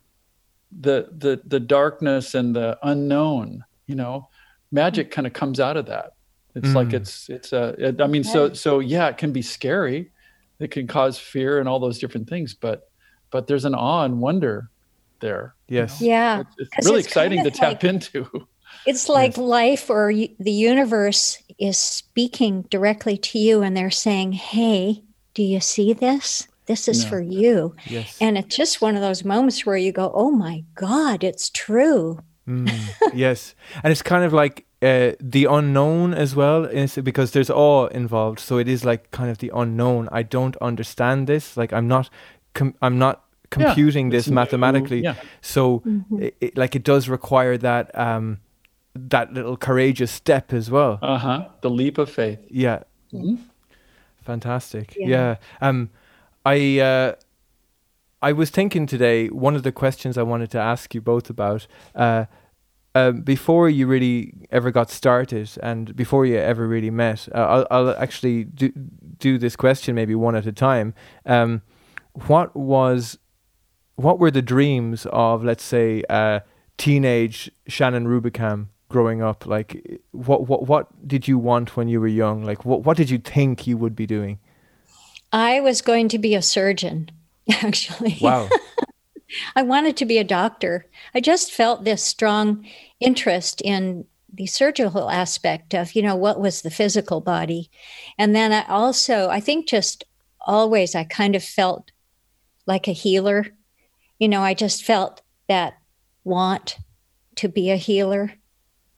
[0.79, 3.65] the the the darkness and the unknown.
[3.87, 4.29] You know,
[4.71, 6.14] magic kind of comes out of that.
[6.55, 6.75] It's mm.
[6.75, 7.75] like it's it's a.
[7.77, 10.11] It, I mean, so so yeah, it can be scary
[10.59, 12.89] it can cause fear and all those different things but
[13.31, 14.69] but there's an awe and wonder
[15.19, 18.27] there yes yeah it's, it's really it's exciting to tap into
[18.85, 19.37] it's like yes.
[19.37, 25.01] life or the universe is speaking directly to you and they're saying hey
[25.33, 27.09] do you see this this is no.
[27.09, 28.17] for you yes.
[28.19, 32.19] and it's just one of those moments where you go oh my god it's true
[32.47, 32.71] mm,
[33.13, 37.87] yes and it's kind of like uh, the unknown as well is because there's awe
[37.87, 38.39] involved.
[38.39, 40.09] So it is like kind of the unknown.
[40.11, 41.57] I don't understand this.
[41.57, 42.09] Like i'm not
[42.53, 45.01] com- i'm not computing yeah, this mathematically.
[45.01, 45.15] yeah.
[45.41, 46.23] so mm-hmm.
[46.23, 48.39] it, it, like it does require that um
[48.95, 50.99] that little courageous step as well.
[51.01, 51.47] Uh-huh.
[51.61, 52.39] The leap of faith.
[52.49, 52.83] Yeah.
[53.13, 53.35] Mm-hmm.
[54.23, 54.95] fantastic.
[54.97, 55.07] Yeah.
[55.07, 55.35] yeah.
[55.61, 55.89] Um
[56.45, 57.13] i uh
[58.21, 61.65] i was thinking today one of the questions i wanted to ask you both about
[61.95, 62.25] uh
[62.95, 67.67] um, before you really ever got started and before you ever really met, uh, I'll,
[67.69, 68.71] I'll, actually do,
[69.19, 70.93] do this question maybe one at a time.
[71.25, 71.61] Um,
[72.27, 73.19] what was,
[73.95, 76.39] what were the dreams of, let's say, uh,
[76.77, 79.45] teenage Shannon Rubicam growing up?
[79.45, 82.43] Like, what, what, what did you want when you were young?
[82.43, 84.39] Like, what, what did you think you would be doing?
[85.33, 87.11] I was going to be a surgeon,
[87.51, 88.17] actually.
[88.21, 88.47] Wow.
[89.55, 90.85] I wanted to be a doctor.
[91.13, 92.65] I just felt this strong
[92.99, 97.69] interest in the surgical aspect of, you know, what was the physical body.
[98.17, 100.03] And then I also, I think just
[100.41, 101.91] always I kind of felt
[102.65, 103.47] like a healer.
[104.19, 105.75] You know, I just felt that
[106.23, 106.77] want
[107.35, 108.33] to be a healer,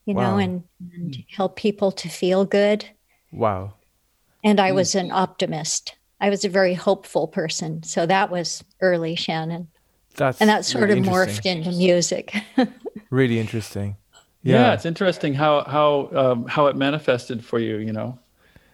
[0.05, 0.31] you wow.
[0.31, 0.63] know, and,
[0.93, 2.85] and help people to feel good.
[3.31, 3.73] Wow.
[4.43, 4.75] And I hmm.
[4.75, 5.95] was an optimist.
[6.19, 7.83] I was a very hopeful person.
[7.83, 9.67] So that was early Shannon.
[10.17, 12.35] That's and that sort really of morphed into music.
[13.09, 13.95] really interesting.
[14.43, 14.55] Yeah.
[14.55, 14.73] yeah.
[14.73, 17.77] it's interesting how how um, how it manifested for you.
[17.77, 18.19] You know.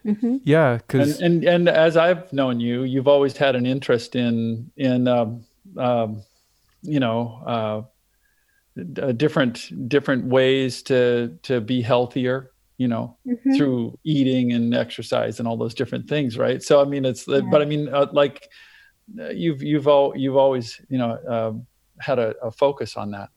[0.04, 0.36] Mm-hmm.
[0.44, 4.70] Yeah, because and, and, and as I've known you, you've always had an interest in
[4.76, 5.44] in um,
[5.78, 6.22] um,
[6.82, 7.82] you know uh,
[9.00, 13.54] uh, different different ways to to be healthier you know mm-hmm.
[13.54, 17.40] through eating and exercise and all those different things right so i mean it's yeah.
[17.50, 18.48] but i mean uh, like
[19.32, 21.52] you've you've all you've always you know uh,
[22.00, 23.30] had a, a, focus on that.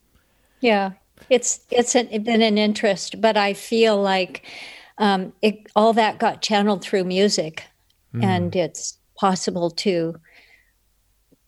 [0.61, 0.91] Yeah.
[1.29, 4.45] It's it's an, been an interest but i feel like
[4.99, 7.63] um, it, all that got channeled through music.
[8.13, 8.23] Mm.
[8.23, 10.15] and it's possible to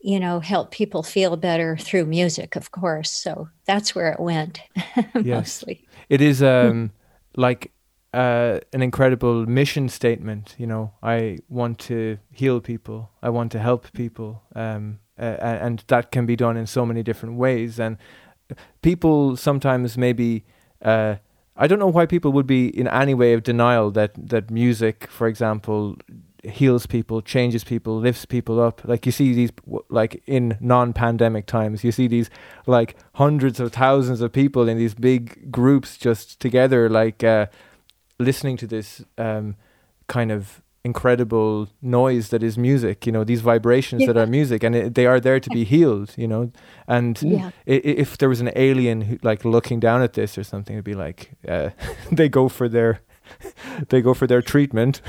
[0.01, 3.11] you know help people feel better through music of course.
[3.11, 4.61] So that's where it went
[4.95, 5.25] yes.
[5.25, 5.87] mostly.
[6.09, 6.91] it is um
[7.35, 7.71] like
[8.13, 10.55] uh, an incredible mission statement.
[10.57, 13.11] You know, I want to heal people.
[13.21, 17.03] I want to help people, um, uh, and that can be done in so many
[17.03, 17.79] different ways.
[17.79, 17.97] And
[18.81, 20.45] people sometimes maybe.
[20.81, 21.15] Uh,
[21.61, 25.07] I don't know why people would be in any way of denial that that music,
[25.09, 25.97] for example,
[26.43, 28.81] heals people, changes people, lifts people up.
[28.85, 29.51] Like you see these,
[29.89, 32.29] like in non-pandemic times, you see these
[32.65, 37.47] like hundreds of thousands of people in these big groups just together, like uh,
[38.19, 39.55] listening to this um,
[40.07, 44.07] kind of incredible noise that is music you know these vibrations yeah.
[44.07, 46.51] that are music and it, they are there to be healed you know?
[46.87, 47.51] And yeah.
[47.65, 50.93] if there was an alien who, like looking down at this or something it'd be
[50.93, 51.71] like uh,
[52.11, 53.01] they go for their
[53.89, 55.01] they go for their treatment.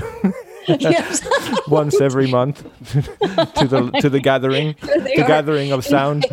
[1.68, 5.26] Once every month to the to the gathering the are.
[5.26, 6.26] gathering of sound.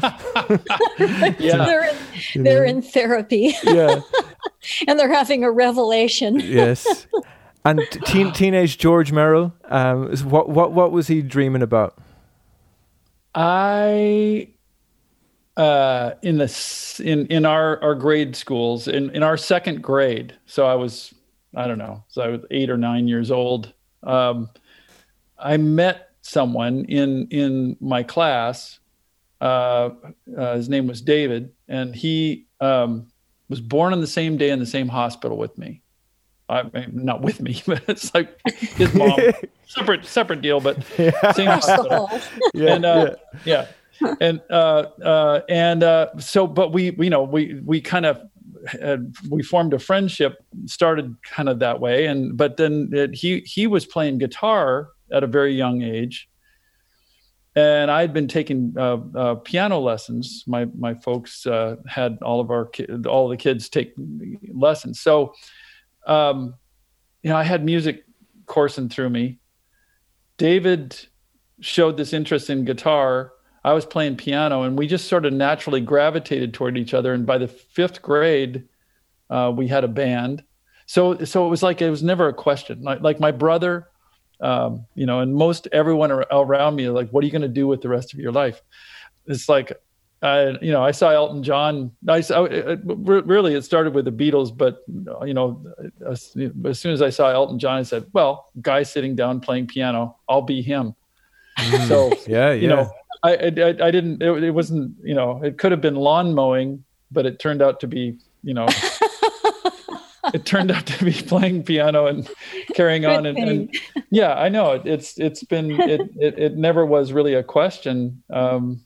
[1.40, 3.56] Yeah they're in, they're in therapy.
[3.64, 4.02] Yeah
[4.88, 6.40] and they're having a revelation.
[6.40, 7.08] yes.
[7.66, 11.98] And teen, teenage George Merrill, um, what what what was he dreaming about?
[13.36, 14.50] I
[15.58, 20.34] uh, in the in in our our grade schools in in our second grade.
[20.46, 21.14] So I was
[21.56, 22.04] I don't know.
[22.08, 23.74] So I was eight or nine years old.
[24.04, 24.50] Um,
[25.38, 28.80] I met someone in in my class.
[29.42, 29.90] Uh,
[30.38, 33.08] uh, his name was David, and he um,
[33.50, 35.82] was born on the same day in the same hospital with me.
[36.50, 39.20] I mean, not with me, but it's like his mom,
[39.68, 41.32] separate separate deal, but yeah.
[41.34, 42.10] same hospital.
[42.54, 43.68] yeah, and uh, yeah.
[44.02, 44.16] yeah.
[44.22, 48.22] and uh, uh, and uh, so, but we, you know, we we kind of
[48.66, 53.42] had, we formed a friendship, started kind of that way, and but then it, he
[53.42, 56.30] he was playing guitar at a very young age,
[57.58, 60.44] and I had been taking uh, uh, piano lessons.
[60.46, 63.96] My my folks uh, had all of our ki- all the kids take
[64.54, 65.00] lessons.
[65.00, 65.34] So,
[66.06, 66.54] um,
[67.24, 68.06] you know, I had music
[68.46, 69.40] coursing through me.
[70.38, 71.04] David
[71.60, 73.34] showed this interest in guitar.
[73.64, 77.12] I was playing piano, and we just sort of naturally gravitated toward each other.
[77.12, 78.68] And by the fifth grade,
[79.32, 80.44] uh, we had a band.
[80.86, 82.84] So so it was like it was never a question.
[82.84, 83.88] Like like my brother
[84.42, 87.68] um, you know, and most everyone around me like, what are you going to do
[87.68, 88.62] with the rest of your life?
[89.26, 89.74] It's like,
[90.22, 91.92] I, you know, I saw Elton John.
[92.08, 94.84] I saw, it, really, it started with the Beatles, but
[95.26, 95.64] you know,
[96.10, 99.68] as, as, soon as I saw Elton John, I said, "Well, guy sitting down playing
[99.68, 100.96] piano, I'll be him."
[101.60, 101.88] Mm.
[101.88, 102.54] so yeah, yeah.
[102.54, 104.24] You know, I, I, I didn't.
[104.24, 104.96] It, it wasn't.
[105.04, 108.56] You know, it could have been lawn mowing, but it turned out to be, you
[108.56, 108.68] know,
[110.34, 112.30] it turned out to be playing piano and
[112.74, 113.76] carrying on and, and,
[114.10, 114.82] yeah i know.
[114.84, 118.24] It's it's been it, it, it never was really a question.
[118.30, 118.82] Um,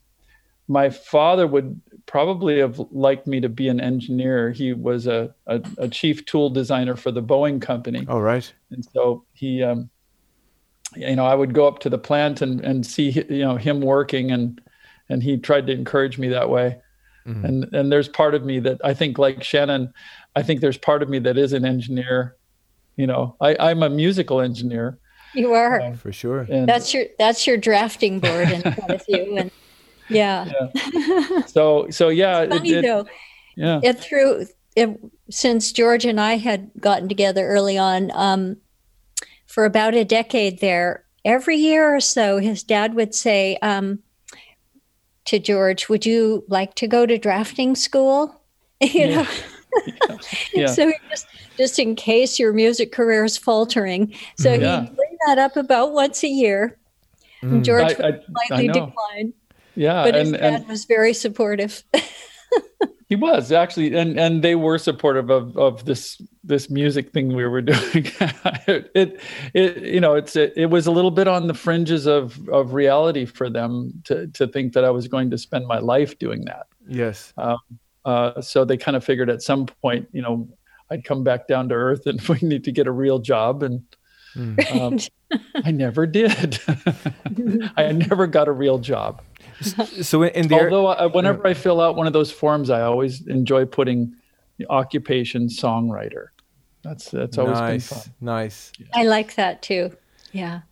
[0.68, 4.50] my father would probably have liked me to be an engineer.
[4.50, 8.06] He was a, a, a chief tool designer for the boeing company.
[8.08, 8.50] Oh right.
[8.70, 9.90] And so he um,
[10.96, 13.80] you know i would go up to the plant and and see you know him
[13.80, 14.60] working and
[15.08, 16.80] and he tried to encourage me that way.
[17.26, 17.44] Mm-hmm.
[17.44, 19.94] and and there's part of me that i think like shannon
[20.34, 22.36] I think there's part of me that is an engineer.
[22.96, 24.98] You know, I, I'm a musical engineer.
[25.34, 26.40] You are uh, for sure.
[26.50, 29.50] And that's your that's your drafting board in front of you, and
[30.08, 30.50] yeah.
[30.74, 31.42] yeah.
[31.46, 32.42] So so yeah.
[32.42, 33.06] It's funny it, it, though.
[33.56, 33.80] Yeah.
[33.82, 38.56] It through it, since George and I had gotten together early on, um,
[39.46, 44.00] for about a decade there, every year or so, his dad would say, um,
[45.26, 48.42] to George, "Would you like to go to drafting school?"
[48.80, 49.26] you know.
[49.86, 50.16] Yeah.
[50.54, 50.66] yeah.
[50.66, 54.82] so just just in case your music career is faltering, so Yeah.
[54.82, 56.78] he'd bring that up about once a year.
[57.42, 57.64] Mm.
[57.64, 58.86] George I- would I- slightly I know.
[58.86, 59.32] decline,
[59.74, 61.82] yeah but his and, dad and was very supportive.
[63.08, 67.44] he was actually and and they were supportive of of this this music thing we
[67.46, 68.06] were doing
[68.66, 69.20] it, it
[69.54, 72.72] it you know it's it, it was a little bit on the fringes of of
[72.74, 76.44] reality for them to to think that i was going to spend my life doing
[76.46, 77.32] that Yes.
[78.04, 80.48] Uh, so they kind of figured at some point you know
[80.90, 83.82] i'd come back down to earth and we need to get a real job and
[84.34, 84.80] Mm.
[84.80, 86.58] um, i never did
[87.76, 89.20] i never got a real job
[90.00, 92.80] So in, in the Although I, whenever I fill out one of those forms, I
[92.80, 94.14] always enjoy putting
[94.70, 96.28] occupation songwriter.
[96.82, 98.12] That's that's always nice, been fun.
[98.20, 98.72] nice.
[98.94, 99.94] I like that too.
[100.32, 100.62] Yeah.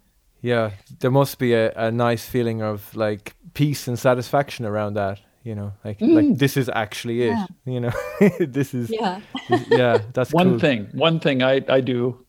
[0.43, 5.21] Yeah, there must be a, a nice feeling of like peace and satisfaction around that.
[5.43, 6.39] You know, like like mm.
[6.39, 7.29] this is actually it.
[7.31, 7.47] Yeah.
[7.65, 7.93] You know,
[8.41, 9.21] this is Yeah.
[9.49, 9.99] this- yeah.
[10.13, 10.59] That's One cool.
[10.59, 12.27] thing, one thing I I do,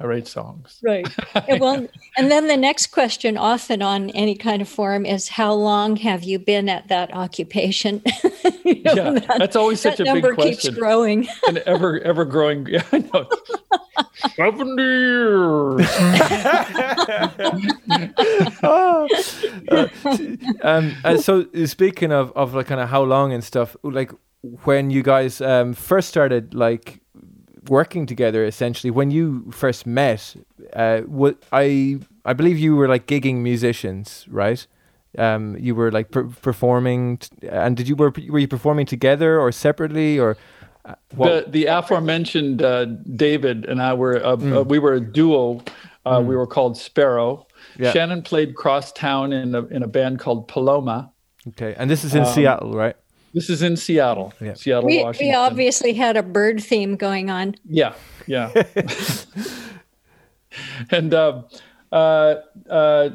[0.00, 0.78] I write songs.
[0.82, 1.06] Right.
[1.34, 1.86] And well,
[2.16, 6.24] and then the next question, often on any kind of forum, is how long have
[6.24, 8.02] you been at that occupation?
[8.64, 10.74] You know, Yeah, that, that's always that such a big number keeps question.
[10.74, 11.28] growing.
[11.48, 12.66] and ever ever growing.
[12.66, 13.28] Yeah, I know.
[14.36, 15.86] Seventy years.
[18.62, 19.08] oh.
[19.70, 19.88] Uh,
[20.62, 24.12] um, uh, so speaking of of like kind of how long and stuff, like
[24.64, 27.00] when you guys um first started like
[27.68, 30.36] working together, essentially when you first met,
[30.74, 34.66] uh, what I I believe you were like gigging musicians, right?
[35.18, 39.40] Um, you were like per- performing, t- and did you were were you performing together
[39.40, 40.36] or separately or?
[40.84, 42.84] Uh, what- the the aforementioned uh,
[43.16, 44.56] David and I were uh, Mm.
[44.56, 45.60] uh, we were a duo.
[46.06, 47.46] Uh, We were called Sparrow.
[47.78, 47.92] Yeah.
[47.92, 51.10] Shannon played cross town in a in a band called Paloma.
[51.48, 52.96] okay, and this is in um, Seattle, right?
[53.32, 54.54] This is in Seattle, Yeah.
[54.54, 55.28] Seattle, We, Washington.
[55.28, 57.54] we obviously had a bird theme going on.
[57.64, 57.94] Yeah,
[58.26, 58.50] yeah.
[60.90, 61.42] and uh,
[61.92, 62.34] uh,
[62.68, 63.10] uh,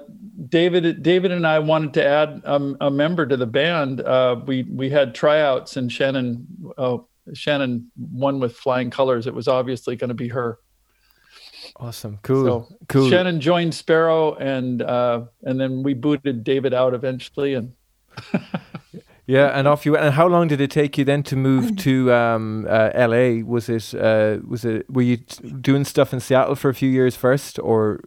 [0.49, 4.01] David, David, and I wanted to add um, a member to the band.
[4.01, 6.45] Uh, we we had tryouts, and Shannon,
[6.77, 9.27] oh, Shannon won with flying colors.
[9.27, 10.59] It was obviously going to be her.
[11.77, 13.09] Awesome, cool, So cool.
[13.09, 17.73] Shannon joined Sparrow, and uh, and then we booted David out eventually, and
[19.27, 20.05] Yeah, and off you went.
[20.05, 23.43] And how long did it take you then to move to um, uh, LA?
[23.43, 26.89] Was it uh, was it were you t- doing stuff in Seattle for a few
[26.89, 27.99] years first, or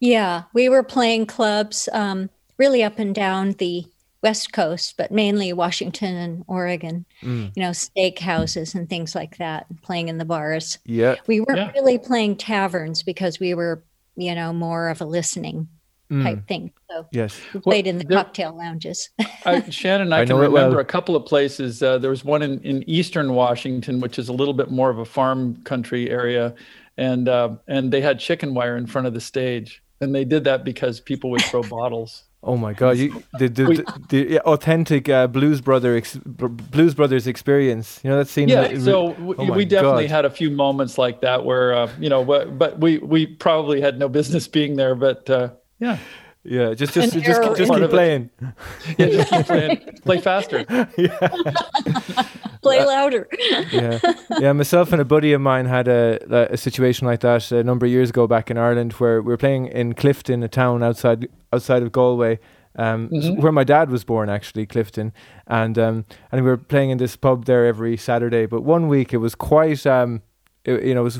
[0.00, 3.84] Yeah, we were playing clubs um, really up and down the
[4.22, 7.50] West Coast, but mainly Washington and Oregon, Mm.
[7.56, 10.78] you know, steak houses and things like that, playing in the bars.
[10.84, 11.16] yeah?
[11.26, 11.72] We weren't Yeah.
[11.72, 13.82] really playing taverns because we were,
[14.16, 15.66] you know, more of a listening
[16.12, 16.70] Mm, type thing.
[16.90, 17.40] So yes.
[17.54, 19.08] we played in the there- cocktail lounges.
[19.46, 20.78] I, Shannon, I, I can remember well.
[20.78, 21.82] a couple of places.
[21.82, 24.98] Uh, there was one in, in eastern Washington, which is a little bit more of
[24.98, 26.54] a farm country area,
[26.98, 30.44] and uh, and they had chicken wire in front of the stage, and they did
[30.44, 32.24] that because people would throw bottles.
[32.44, 32.98] Oh my God!
[32.98, 38.00] You, the the, the, the authentic uh, Blues Brother ex, Blues Brothers experience.
[38.02, 38.48] You know that scene.
[38.48, 40.14] Yeah, that- so we, oh we definitely God.
[40.16, 43.80] had a few moments like that where uh, you know, but, but we we probably
[43.80, 45.50] had no business being there, but uh,
[45.82, 45.98] yeah,
[46.44, 48.30] yeah, just just An just, just keep playing.
[48.98, 50.64] yeah, just keep playing, play faster.
[52.62, 53.26] Play louder.
[53.72, 53.98] yeah,
[54.38, 54.52] yeah.
[54.52, 57.92] Myself and a buddy of mine had a a situation like that a number of
[57.92, 61.82] years ago back in Ireland, where we were playing in Clifden, a town outside outside
[61.82, 62.38] of Galway,
[62.76, 63.40] um, s- Mhm.
[63.42, 65.10] where my dad was born, actually, Clifden,
[65.48, 68.46] and um, and we were playing in this pub there every Saturday.
[68.46, 70.22] But one week it was quite, um,
[70.64, 71.18] it, you know, it was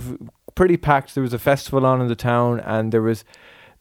[0.54, 1.14] pretty packed.
[1.16, 3.24] There was a festival on in the town, and there was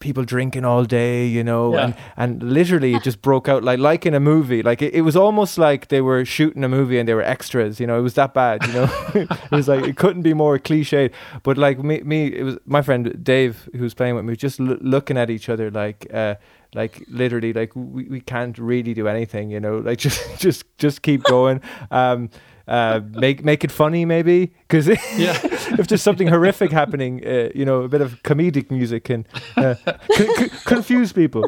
[0.01, 1.85] people drinking all day, you know, Yeah.
[1.85, 4.61] and and literally it just broke out like like in a movie.
[4.63, 7.79] Like it, it was almost like they were shooting a movie and they were extras,
[7.79, 7.97] you know.
[7.97, 8.89] It was that bad, you know.
[9.15, 11.11] it was like it couldn't be more cliched.
[11.43, 14.59] But like me, me, it was my friend Dave who was playing with me, just
[14.59, 16.07] l- looking at each other like.
[16.13, 16.35] uh
[16.73, 21.01] like literally like we, we can't really do anything you know like just just just
[21.01, 21.59] keep going
[21.91, 22.29] um
[22.71, 25.37] uh make make it funny maybe because Yeah.
[25.79, 29.25] if there's something horrific happening uh, you know a bit of comedic music can
[29.57, 29.75] uh,
[30.17, 31.43] c- c- confuse people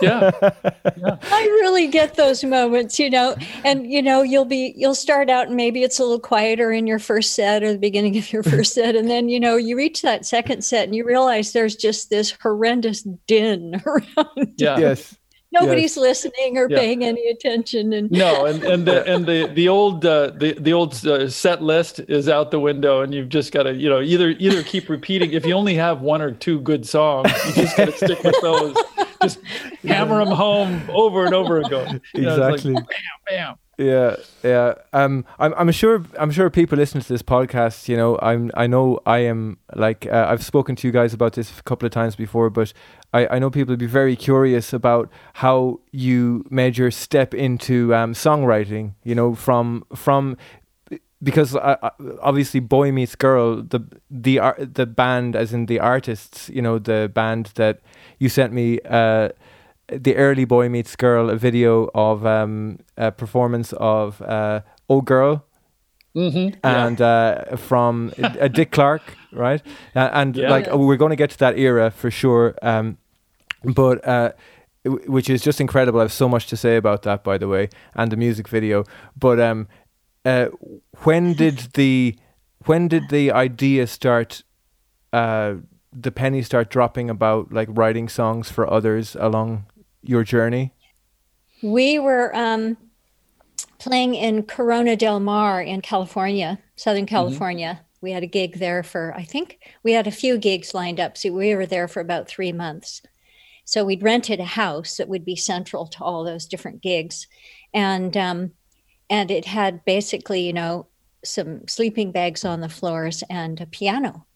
[0.00, 5.28] Yeah, I really get those moments, you know, and you know, you'll be you'll start
[5.28, 8.32] out and maybe it's a little quieter in your first set or the beginning of
[8.32, 11.52] your first set, and then you know you reach that second set and you realize
[11.52, 14.54] there's just this horrendous din around.
[14.56, 14.78] yeah.
[14.78, 15.16] yes
[15.52, 16.78] Nobody's listening or Yeah.
[16.78, 20.72] paying any attention, and No, and, and the and the the old uh, the the
[20.72, 24.00] old uh, set list is out the window, and you've just got to you know
[24.00, 25.32] either either keep repeating.
[25.32, 28.40] If you only have one or two good songs, you just got to stick with
[28.40, 28.76] those
[29.22, 29.40] just
[29.84, 32.00] hammer them home over and over again.
[32.14, 32.74] You know, exactly.
[32.74, 32.96] Like, bam,
[33.28, 33.54] bam.
[33.78, 34.74] Yeah, yeah.
[34.92, 38.66] Um, I'm, I'm sure, I'm sure people listening to this podcast, you know, I'm, I
[38.66, 41.92] know I am like, uh, I've spoken to you guys about this a couple of
[41.92, 42.72] times before, but
[43.14, 47.94] I, I know people would be very curious about how you made your step into
[47.94, 48.92] um, songwriting.
[49.04, 50.36] You know, from from
[51.22, 56.48] because uh, obviously boy meets girl the the uh, the band as in the artists
[56.48, 57.80] you know the band that
[58.18, 59.28] you sent me uh,
[59.98, 65.44] the early boy meets girl a video of um, a performance of uh, oh girl
[66.14, 66.58] Mm-hmm.
[66.62, 69.62] and uh, from uh, Dick Clark, right?
[69.96, 70.50] Uh, and Yeah.
[70.50, 72.54] like we're going to get to that era for sure.
[72.60, 72.98] Um,
[73.64, 74.32] but uh,
[74.84, 76.00] w- which is just incredible.
[76.00, 78.84] I have so much to say about that, by the way, and the music video.
[79.16, 79.68] But um,
[80.26, 80.46] uh,
[81.04, 82.14] when did the
[82.66, 84.42] when did the idea start?
[85.14, 85.54] Uh,
[85.94, 89.66] the penny start dropping about like writing songs for others along
[90.02, 90.72] your journey.
[91.62, 92.76] We were um,
[93.78, 97.84] playing in Corona del Mar in California, Southern California.
[98.00, 101.16] We had a gig there for, I think we had a few gigs lined up.
[101.16, 103.02] So we were there for about three months.
[103.64, 107.28] So we'd rented a house that would be central to all those different gigs.
[107.72, 108.52] And, um,
[109.08, 110.88] and it had basically, you know,
[111.24, 114.26] some sleeping bags on the floors and a piano.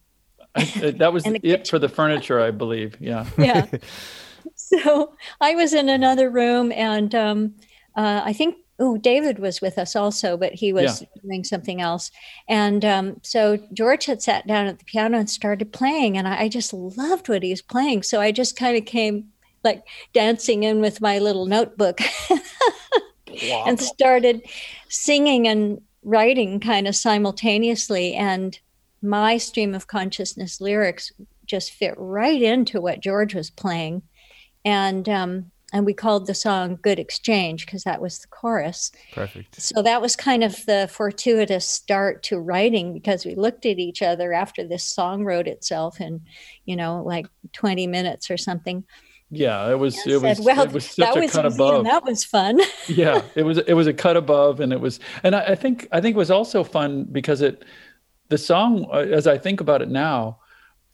[0.55, 2.97] I- that was it the for the furniture, I believe.
[3.01, 3.27] Yeah.
[3.37, 3.67] yeah.
[4.67, 7.55] so I was in another room, and um,
[7.97, 12.11] uh, I think oh David was with us also, but he was doing something else.
[12.49, 16.43] And um, so George had sat down at the piano and started playing, and I,
[16.43, 18.03] I just loved what he was playing.
[18.03, 19.29] So I just kind of came
[19.63, 22.01] like dancing in with my little notebook
[23.67, 24.43] and started
[24.89, 28.61] singing and writing kind of simultaneously and
[29.03, 31.13] my stream of consciousness lyrics
[31.45, 34.03] just fit right into what george was playing
[34.67, 39.61] and um, and we called the song good exchange because that was the chorus Perfect.
[39.61, 44.03] so that was kind of the fortuitous start to writing because we looked at each
[44.03, 46.21] other after this song wrote itself in
[46.67, 48.85] you know like 20 minutes or something
[49.31, 51.55] Yeah, it was it was said, well it was such that a was cut easy
[51.57, 51.85] above.
[51.85, 55.35] that was fun yeah, it was it was a cut above, and it was, and
[55.35, 57.65] I, I think I think it was also fun because it,
[58.29, 60.39] the song, uh, as I think about it now,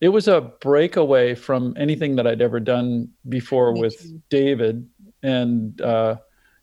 [0.03, 4.21] it was a breakaway from anything that I'd ever done before Me with too.
[4.31, 4.91] David,
[5.23, 6.17] and uh,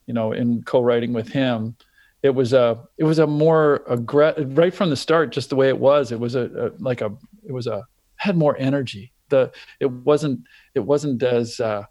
[0.05, 1.75] you know, in co-writing with him.
[2.21, 5.69] It was a it was a more aggressive right from the start, just the way
[5.69, 6.11] it was.
[6.11, 7.15] It was a, a like a
[7.47, 7.83] it was a
[8.17, 9.13] had more energy.
[9.29, 10.41] The it wasn't
[10.75, 11.83] it wasn't as uh,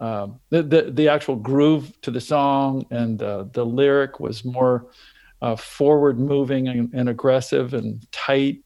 [0.00, 4.88] um, the, the the actual groove to the song and uh, the lyric was more
[5.42, 8.64] uh, forward moving and, and aggressive and tight.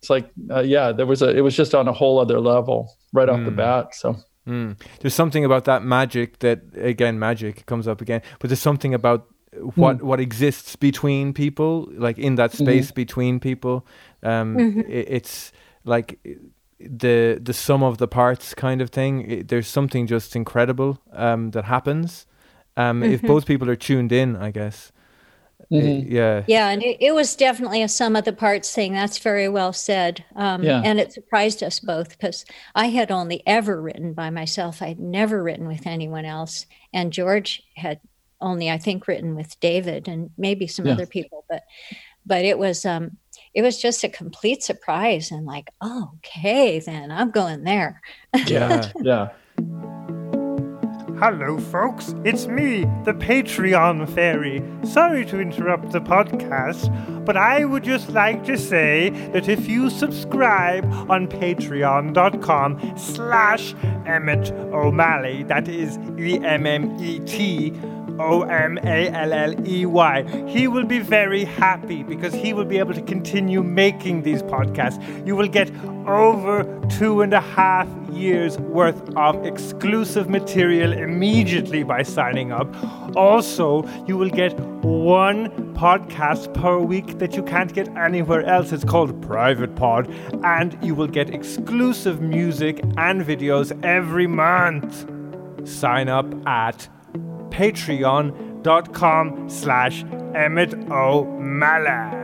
[0.00, 2.88] It's like uh, yeah, there was a it was just on a whole other level
[3.12, 3.56] right off the Mm.
[3.56, 3.94] bat.
[3.94, 4.16] So
[4.48, 4.76] Mm.
[5.00, 9.26] There's something about that magic that again magic comes up again, but there's something about
[9.74, 13.84] what what exists between people, like in that space between people.
[14.22, 14.78] Um, Mhm.
[14.88, 15.52] i- it's
[15.84, 16.18] like
[16.78, 19.30] the the sum of the parts kind of thing.
[19.32, 22.26] I there's something just incredible um, that happens
[22.76, 23.26] um, if Mhm.
[23.26, 24.36] both people are tuned in.
[24.36, 24.92] I guess.
[25.70, 26.10] I- Mhm.
[26.10, 26.42] yeah.
[26.46, 28.92] Yeah, and it, it was definitely a sum of the parts thing.
[28.92, 30.24] That's very well said.
[30.36, 30.82] Um, Yeah.
[30.84, 32.44] And it surprised us both because
[32.74, 34.82] I had only ever written by myself.
[34.82, 36.66] I'd never written with anyone else.
[36.92, 38.00] And George had
[38.40, 40.92] only, I think, written with David and maybe some Yeah.
[40.94, 41.44] other people.
[41.48, 41.62] But
[42.26, 43.16] but it was um,
[43.54, 48.00] it was just a complete surprise and like, oh, okay, then I'm going there.
[48.46, 48.88] Yeah.
[49.02, 49.28] yeah.
[51.20, 52.14] Hello, folks.
[52.24, 54.62] It's me, the Patreon Fairy.
[54.84, 56.88] Sorry to interrupt the podcast,
[57.26, 63.74] but I would just like to say that if you subscribe on patreon.com slash
[64.06, 67.78] Emmet O'Malley, that is E-M-M-E-T
[68.18, 70.46] O M A L L E Y.
[70.46, 75.26] He will be very happy because he will be able to continue making these podcasts.
[75.26, 75.70] You will get
[76.06, 76.64] over
[76.98, 82.68] two and a half years worth of exclusive material immediately by signing up.
[83.16, 88.72] Also, you will get one podcast per week that you can't get anywhere else.
[88.72, 90.08] It's called Private Pod,
[90.44, 95.06] and you will get exclusive music and videos every month.
[95.68, 96.88] Sign up at
[97.50, 100.04] patreon.com slash
[100.34, 102.18] Emmet O'Malley.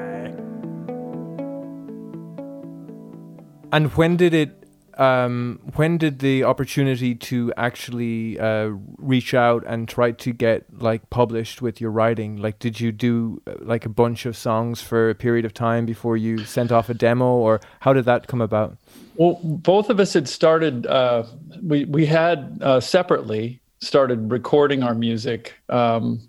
[3.72, 4.65] And when did it?
[4.96, 11.10] Um, when did the opportunity to actually uh, reach out and try to get like
[11.10, 12.36] published with your writing?
[12.36, 15.84] Like, did you do uh, like a bunch of songs for a period of time
[15.84, 18.78] before you sent off a demo, or how did that come about?
[19.16, 20.86] Well, both of us had started.
[20.86, 21.24] Uh,
[21.62, 25.54] we we had uh, separately started recording our music.
[25.68, 26.28] Um,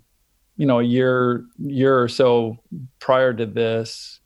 [0.56, 2.58] you know, a year year or so
[2.98, 4.20] prior to this,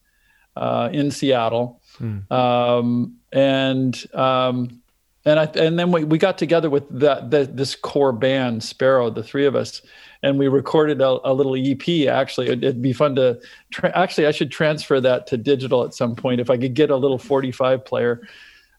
[0.56, 1.80] uh, in Seattle.
[2.00, 2.30] Mm.
[2.32, 4.82] Um, and um,
[5.24, 9.10] and I and then we, we got together with that the, this core band Sparrow,
[9.10, 9.82] the three of us,
[10.22, 12.08] and we recorded a, a little EP.
[12.08, 15.94] Actually, it'd, it'd be fun to tra- actually I should transfer that to digital at
[15.94, 18.26] some point if I could get a little 45 player.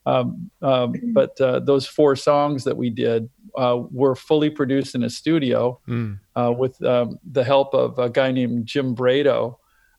[0.06, 5.04] Um, um, but uh, those four songs that we did uh, were fully produced in
[5.04, 6.20] a studio mm.
[6.36, 9.58] uh, with um, the help of a guy named Jim Brado,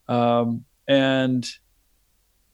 [0.09, 1.51] um, and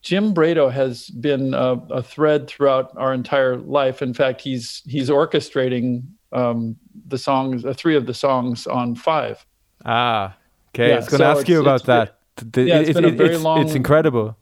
[0.03, 4.01] Jim Brado has been a, a, thread throughout our entire life.
[4.01, 6.77] In fact, he's he's orchestrating um,
[7.09, 9.45] the songs, uh, three of the songs on Five.
[9.85, 10.37] Ah,
[10.71, 10.89] okay.
[10.89, 12.17] Yeah, I was going to so ask you about that.
[12.53, 13.61] Been, yeah, it's it, been a very it's, long.
[13.61, 14.37] It's incredible.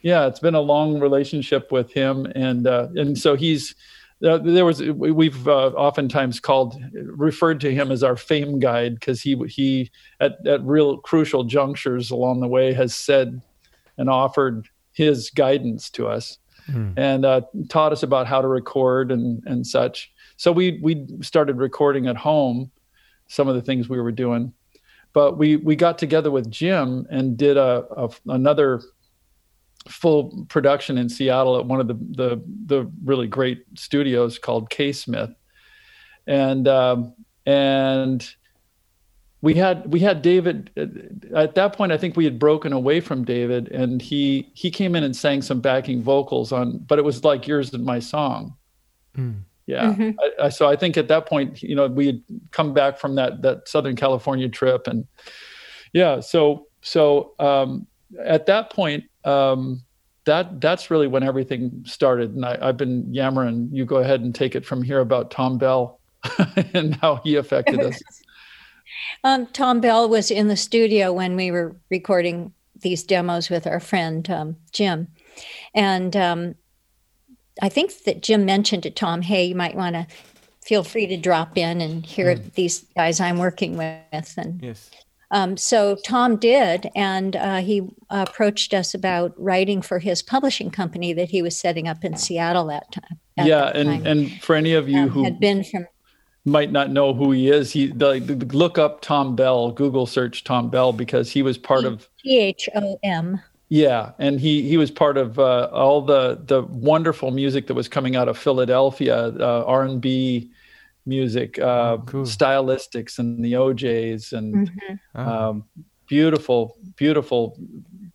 [0.00, 3.74] Yeah, it's been a long relationship with him, and uh, and so he's.
[4.24, 9.20] Uh, there was we've uh, oftentimes called referred to him as our fame guide because
[9.20, 9.90] he he
[10.20, 13.42] at, at real crucial junctures along the way has said
[13.98, 16.38] and offered his guidance to us
[16.70, 16.94] mm.
[16.96, 20.10] and uh, taught us about how to record and and such.
[20.36, 22.70] So we we started recording at home
[23.28, 24.52] some of the things we were doing,
[25.12, 28.82] but we we got together with Jim and did a, a another
[29.88, 35.30] full production in Seattle at one of the the the really great studios called Kaye-Smith,
[36.26, 37.14] and um,
[37.46, 38.28] and
[39.44, 41.92] we had we had David uh, at that point.
[41.92, 45.42] I think we had broken away from David, and he he came in and sang
[45.42, 48.56] some backing vocals on, but it was like yours and my song.
[49.18, 49.42] Mm.
[49.66, 49.92] Yeah.
[49.92, 50.18] Mm-hmm.
[50.18, 52.22] I, I, so I think at that point, you know, we had
[52.52, 55.06] come back from that that Southern California trip, and
[55.92, 56.20] yeah.
[56.20, 57.86] So so um,
[58.24, 59.82] at that point, um,
[60.24, 62.34] that that's really when everything started.
[62.34, 63.68] And I, I've been yammering.
[63.70, 66.00] You go ahead and take it from here about Thom Bell
[66.72, 68.02] and how he affected us.
[69.22, 73.80] Um, Thom Bell was in the studio when we were recording these demos with our
[73.80, 75.08] friend um, Jim.
[75.74, 76.54] And um,
[77.62, 80.06] I think that Jim mentioned to Thom, hey, you might want to
[80.64, 82.52] feel free to drop in and hear mm.
[82.54, 84.34] these guys I'm working with.
[84.36, 84.90] And yes.
[85.30, 91.12] Um, so Thom did, and uh, he approached us about writing for his publishing company
[91.12, 93.18] that he was setting up in Seattle that time.
[93.36, 94.06] Yeah, and time.
[94.06, 95.88] and for any of you um, who had been from
[96.44, 100.44] might not know who he is, he the, the, look up Thom Bell, Google search
[100.44, 103.40] Thom Bell because he was part of T H O M.
[103.70, 107.88] Yeah, and he he was part of uh, all the the wonderful music that was
[107.88, 110.50] coming out of Philadelphia, uh, R and B
[111.06, 111.62] music, uh,
[111.98, 112.24] oh, cool.
[112.24, 114.94] stylistics, and the O'Jays, and mm-hmm.
[115.14, 115.48] oh.
[115.50, 115.64] um,
[116.06, 117.58] beautiful, beautiful,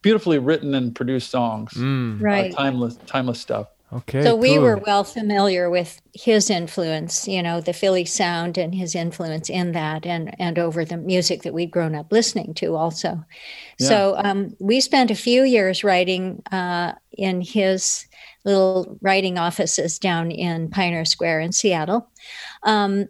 [0.02, 1.74] beautifully written and produced songs.
[1.74, 2.22] Mm.
[2.22, 3.68] Right, timeless, timeless stuff.
[3.92, 4.22] Okay.
[4.22, 8.94] So we were well familiar with his influence, you know, the Philly sound and his
[8.94, 13.24] influence in that and and over the music that we'd grown up listening to also.
[13.80, 13.88] Yeah.
[13.88, 18.06] So um, we spent a few years writing uh, in his
[18.46, 22.10] little writing offices down in Pioneer Square in Seattle.
[22.64, 23.08] Um,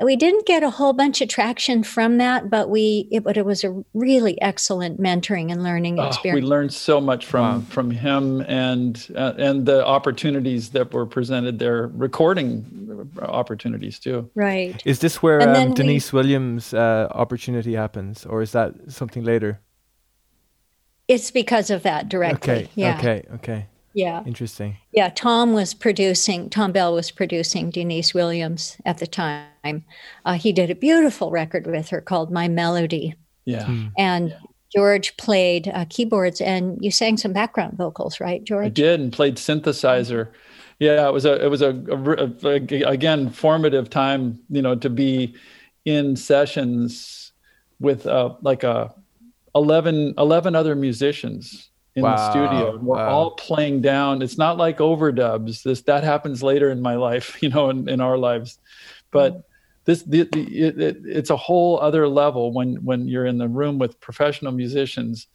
[0.00, 3.44] we didn't get a whole bunch of traction from that, but we it, but it
[3.44, 6.38] was a really excellent mentoring and learning experience.
[6.38, 7.60] Oh, we learned so much from wow.
[7.68, 14.30] from him and uh, and the opportunities that were presented there, recording opportunities too.
[14.36, 14.80] Right.
[14.84, 19.60] Is this where um, Deniece we, Williams' uh, opportunity happens, or is that something later?
[21.08, 22.52] It's because of that directly.
[22.52, 22.70] Okay.
[22.76, 22.98] Yeah.
[22.98, 23.24] Okay.
[23.34, 23.66] Okay.
[23.94, 24.22] Yeah.
[24.24, 24.76] Interesting.
[24.92, 25.10] Yeah.
[25.10, 29.84] Thom was producing, Thom Bell was producing Deniece Williams at the time.
[30.24, 33.14] Uh, he did a beautiful record with her called My Melody.
[33.44, 33.64] Yeah.
[33.64, 33.92] Mm.
[33.98, 34.36] And yeah.
[34.74, 38.66] George played uh, keyboards and you sang some background vocals, right, George?
[38.66, 40.28] I did and played synthesizer.
[40.78, 44.88] Yeah, it was a it was a, a, a, again formative time, you know, to
[44.88, 45.34] be
[45.84, 47.32] in sessions
[47.80, 48.94] with uh, like a
[49.54, 51.67] 11, 11 other musicians
[51.98, 52.16] in wow.
[52.16, 53.10] the studio and we're wow.
[53.10, 57.48] all playing down it's not like overdubs this that happens later in my life you
[57.48, 58.58] know in, in our lives
[59.10, 59.40] but mm-hmm.
[59.84, 63.48] this the, the, it, it, it's a whole other level when when you're in the
[63.48, 65.26] room with professional musicians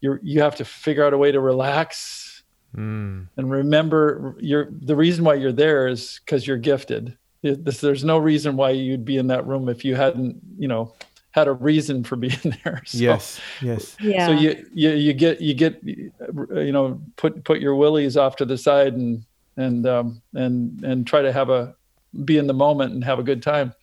[0.00, 2.42] you you have to figure out a way to relax
[2.76, 3.26] mm.
[3.36, 8.18] and remember you're the reason why you're there is because you're gifted this, there's no
[8.18, 10.92] reason why you'd be in that room if you hadn't you know
[11.36, 12.82] had a reason for being there.
[12.86, 13.96] So, yes, yes.
[14.00, 14.26] Yeah.
[14.26, 18.44] So you, you you get you get you know put put your willies off to
[18.44, 19.24] the side and
[19.56, 21.76] and um, and and try to have a
[22.24, 23.74] be in the moment and have a good time.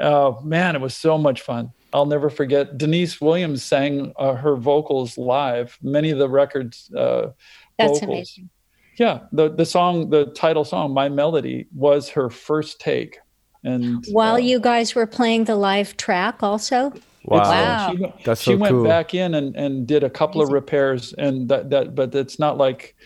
[0.00, 1.72] Uh, man, it was so much fun.
[1.92, 2.76] I'll never forget.
[2.76, 5.78] Deniece Williams sang uh, her vocals live.
[5.82, 6.90] Many of the records.
[6.92, 7.30] Uh,
[7.78, 8.02] That's vocals.
[8.02, 8.50] amazing.
[8.98, 13.18] Yeah, the the song, the title song, "My Melody," was her first take.
[13.64, 16.92] And While uh, you guys were playing the live track, also.
[17.24, 17.38] Wow.
[17.42, 17.90] Wow.
[17.92, 18.84] she, went- That's she so went cool.
[18.84, 22.58] back in and, and did a couple of repairs, and that that but it's not
[22.58, 22.96] like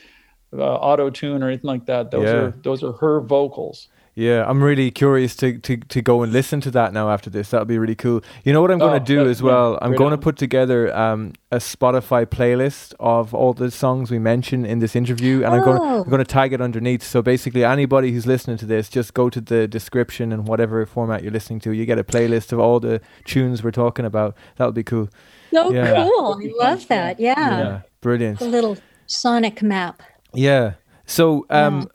[0.57, 2.11] uh, auto tune or anything like that.
[2.11, 2.33] Those Yeah.
[2.37, 3.89] are those are her vocals.
[4.19, 7.51] Yeah, I'm really curious to, to, to go and listen to that now after this.
[7.51, 8.23] That'll be really cool.
[8.45, 9.73] You know what I'm going Oh, to do that- as well?
[9.73, 14.19] yeah, I'm going to put together um, a Spotify playlist of all the songs we
[14.19, 16.03] mentioned in this interview, and I'm going Oh.
[16.03, 17.03] I'm going to tag it underneath.
[17.03, 21.23] So basically, anybody who's listening to this, just go to the description and whatever format
[21.23, 24.35] you're listening to, you get a playlist of all the tunes we're talking about.
[24.57, 25.11] That'll be cool.
[25.53, 25.93] So Yeah.
[26.07, 26.41] cool.
[26.43, 27.21] I love that.
[27.21, 27.35] Yeah.
[27.39, 28.41] yeah brilliant.
[28.41, 30.03] A little sonic map.
[30.33, 30.75] Yeah.
[31.05, 31.89] So, um,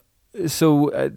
[0.47, 1.09] so uh,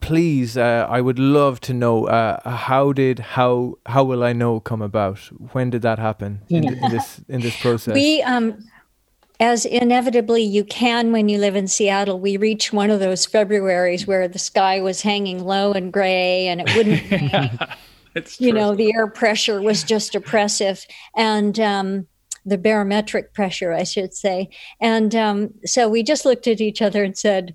[0.00, 4.60] please, uh, I would love to know uh, how did how how will I know
[4.60, 5.18] come about?
[5.52, 7.94] When did that happen in, th- in this in this process?
[7.94, 8.58] We, um,
[9.40, 14.06] as inevitably you can when you live in Seattle, we reach one of those Februarys
[14.06, 17.58] where the sky was hanging low and gray and it wouldn't rain.
[18.14, 18.60] It's you true.
[18.60, 20.84] know, the air pressure was just oppressive.
[21.16, 22.06] And, um,
[22.44, 24.50] the barometric pressure, I should say.
[24.80, 27.54] And um, so we just looked at each other and said,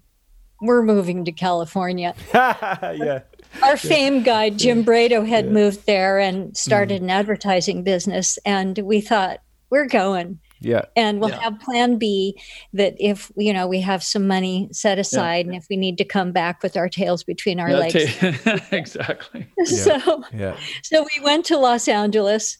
[0.61, 2.15] We're moving to California.
[2.33, 3.21] yeah.
[3.63, 5.51] Our fame guy, Jim Brado, had Yeah.
[5.51, 6.57] moved there and Mm.
[6.57, 8.37] started an advertising business.
[8.45, 9.39] And we thought,
[9.69, 10.39] We're going.
[10.59, 10.85] Yeah.
[10.95, 11.41] and we'll Yeah.
[11.41, 12.35] have plan b
[12.73, 16.03] that if you know we have some money set aside and if we need to
[16.03, 19.45] come back with our tails between our Yeah, legs ta- exactly.
[19.65, 20.55] so Yeah.
[20.81, 22.57] so we went to los angeles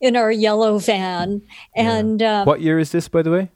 [0.00, 1.42] in our yellow van
[1.76, 3.48] and um, What year is this, by the way?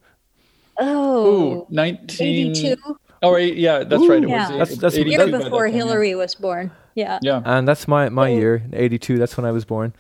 [0.79, 2.51] oh Ooh, 19.
[2.53, 2.77] 82
[3.25, 4.23] Oh, eight, yeah, that's right.
[4.23, 4.41] It Yeah.
[4.41, 5.85] was That's- that's- year by that before time, yeah.
[5.85, 7.43] hillary was born yeah Yeah.
[7.45, 8.37] And that's my my Oh.
[8.37, 9.19] year, '82.
[9.19, 9.93] That's when I was born.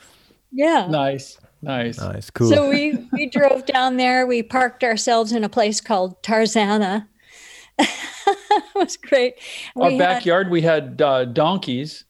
[0.52, 1.38] yeah Nice.
[1.62, 1.98] Nice.
[1.98, 2.48] Nice, cool.
[2.50, 7.06] so we we drove down there we parked ourselves in a place called tarzana
[7.78, 9.34] it was great
[9.76, 12.04] Our we had backyard, we had uh, donkeys,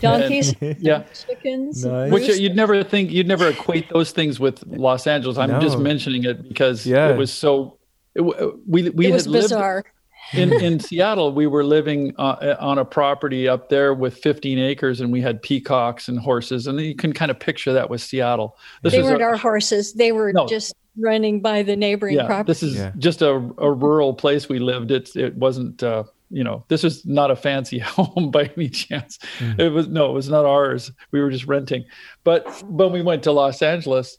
[0.00, 2.10] donkeys yeah, chickens Nice.
[2.12, 5.38] which you'd never think you'd never equate those things with Los Angeles.
[5.38, 7.10] I'm just mentioning it because Yeah.
[7.10, 7.76] it was so.
[8.14, 9.84] It, we we it had was lived bizarre
[10.32, 11.32] in in Seattle.
[11.32, 15.40] We were living uh, on a property up there with 15 acres, and we had
[15.42, 18.56] peacocks and horses, and you can kind of picture that with Seattle.
[18.82, 19.94] This they weren't a- our horses.
[19.94, 20.46] They were No.
[20.46, 22.50] just running by the neighboring yeah, property.
[22.50, 22.92] this is Yeah.
[22.98, 24.90] just a, a rural place we lived.
[24.90, 29.18] It's it wasn't uh, you know this is not a fancy home by any chance.
[29.38, 29.60] Mhm.
[29.60, 30.90] It was no, it was not ours.
[31.12, 31.84] We were just renting.
[32.24, 34.18] But when we went to Los Angeles,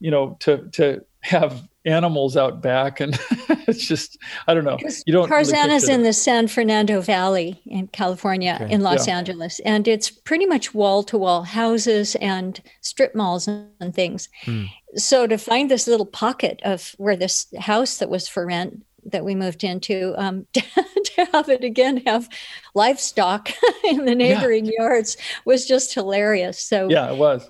[0.00, 3.18] you know, to to have animals out back and
[3.68, 4.78] it's just I don't know.
[5.06, 8.72] You don't really Tarzana's picture in the San Fernando Valley in California, Okay.
[8.72, 9.18] in Los Yeah.
[9.18, 14.28] Angeles, and it's pretty much wall to wall houses and strip malls and, things.
[14.44, 14.64] Hmm.
[14.96, 19.24] So to find this little pocket of where this house that was for rent that
[19.24, 22.28] we moved into, um, to have it again have
[22.74, 23.50] livestock
[23.84, 26.60] in the neighboring yards was just hilarious.
[26.60, 27.48] So Yeah, it was.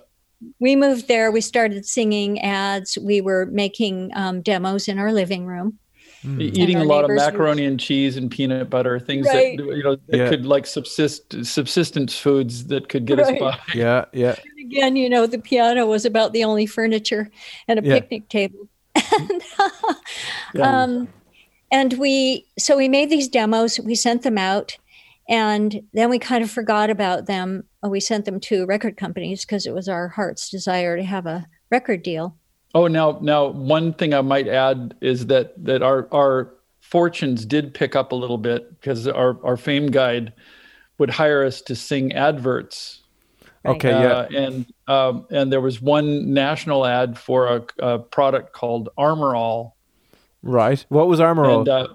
[0.60, 1.30] We moved there.
[1.30, 2.98] We started singing ads.
[2.98, 5.78] We were making um, demos in our living room.
[6.24, 6.40] Mm.
[6.40, 9.56] Eating a lot of neighbors were- macaroni and cheese and peanut butter, things Right.
[9.56, 10.28] that you know that Yeah.
[10.28, 13.58] could like subsist subsistence foods that could get us by.
[13.74, 14.34] Yeah, yeah.
[14.60, 17.30] Again, you know, the piano was about the only furniture
[17.68, 17.94] and a Yeah.
[18.00, 18.68] picnic table.
[19.18, 19.42] and,
[20.54, 20.82] Yeah.
[20.82, 21.08] um,
[21.70, 24.76] and we, so we made these demos, we sent them out,
[25.28, 27.64] and then we kind of forgot about them.
[27.88, 31.46] We sent them to record companies because it was our heart's desire to have a
[31.70, 32.36] record deal.
[32.74, 37.74] Oh, now, now, one thing I might add is that that our our fortunes did
[37.74, 40.32] pick up a little bit because our our fame guide
[40.98, 43.02] would hire us to sing adverts.
[43.64, 43.76] Right.
[43.76, 44.08] Okay, yeah.
[44.08, 49.34] Uh, and um, and there was one national ad for a, a product called Armor
[49.34, 49.76] All,
[50.42, 50.84] Right.
[50.88, 51.58] What was Armor All?
[51.60, 51.88] and uh,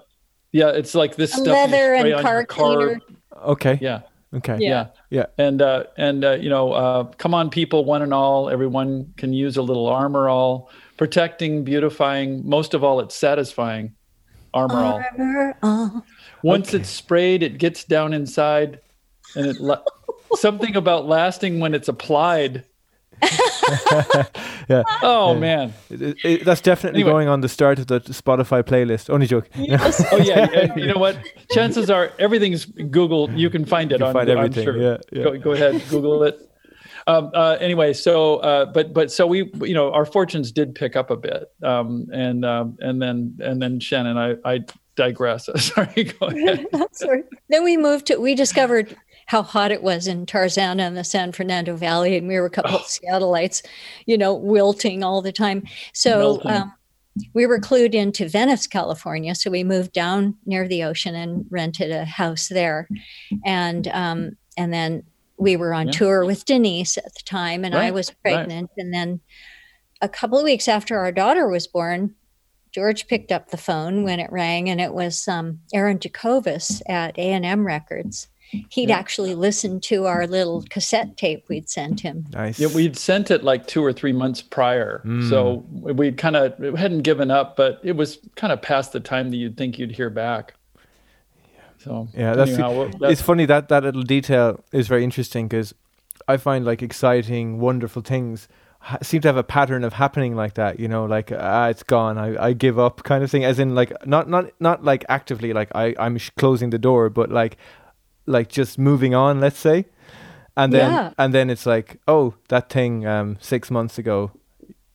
[0.52, 2.76] yeah, it's like this A stuff leather spray and on car your car.
[2.76, 3.00] cleaner.
[3.44, 3.78] okay.
[3.80, 4.00] Yeah,
[4.34, 4.56] Okay.
[4.60, 4.68] Yeah.
[4.68, 5.26] yeah, Yeah.
[5.44, 9.32] And uh, and uh, you know, uh, come on, people, one and all, everyone can
[9.32, 12.48] use a little Armor All, protecting, beautifying.
[12.48, 13.94] Most of all, it's satisfying.
[14.54, 15.54] Armor All.
[15.62, 16.04] All.
[16.42, 16.78] Once Okay.
[16.78, 18.80] it's sprayed, it gets down inside,
[19.36, 19.82] and it la-
[20.34, 22.64] something about lasting when it's applied.
[24.68, 24.82] Yeah.
[25.02, 25.38] Oh Yeah.
[25.40, 25.74] man!
[25.90, 27.12] It- it- that's definitely Anyway.
[27.12, 29.10] going on the start of the Spotify playlist.
[29.10, 29.48] Only joke.
[30.12, 31.16] Oh yeah, and you know what?
[31.50, 33.30] Chances are everything's Google.
[33.32, 34.12] You can find it You on.
[34.12, 34.76] find I'm everything, sure.
[34.80, 35.24] yeah, yeah.
[35.24, 36.38] Go, go ahead, Google it.
[37.06, 40.94] um, uh, anyway, so uh, but but so we you know our fortunes did pick
[40.96, 44.60] up a bit, um, and um, and then and then Shannon, I I
[44.94, 45.48] digress.
[45.56, 46.66] Sorry, go ahead.
[46.92, 47.24] Sorry.
[47.48, 48.96] Then we moved to we discovered
[49.26, 52.50] how hot it was in Tarzana and the San Fernando Valley, and we were a
[52.50, 52.76] couple oh.
[52.76, 53.64] of Seattleites,
[54.06, 55.64] you know, wilting all the time.
[55.92, 56.72] So um,
[57.34, 59.34] we were clued into Venice, California.
[59.34, 62.88] So we moved down near the ocean and rented a house there,
[63.44, 65.02] and um, and then
[65.38, 65.92] we were on yeah.
[65.92, 67.86] tour with Deniece at the time, and right.
[67.86, 68.70] I was pregnant.
[68.76, 68.84] Right.
[68.84, 69.20] And then
[70.00, 72.14] a couple of weeks after our daughter was born,
[72.72, 77.18] George picked up the phone when it rang, and it was um, Aaron Jacoves at
[77.18, 78.28] A and M Records.
[78.68, 78.98] He'd yeah.
[78.98, 82.26] actually listened to our little cassette tape we'd sent him.
[82.32, 82.60] Nice.
[82.60, 85.28] Yeah, we'd sent it like two or three months prior, mm.
[85.30, 89.30] so we'd kind of hadn't given up, but it was kind of past the time
[89.30, 90.52] that you'd think you'd hear back.
[91.54, 91.60] Yeah.
[91.78, 95.74] So yeah, that's, anyhow, that's it's funny that that little detail is very interesting because
[96.28, 98.48] I find like exciting, wonderful things
[98.80, 100.78] ha- seem to have a pattern of happening like that.
[100.78, 103.44] You know, like ah, it's gone, I, I give up, kind of thing.
[103.44, 107.08] As in, like not not not like actively, like I I'm sh- closing the door,
[107.08, 107.56] but like
[108.26, 109.40] like just moving on.
[109.40, 109.86] Let's say,
[110.56, 111.12] and then yeah.
[111.18, 114.32] and then it's like, oh, that thing um six months ago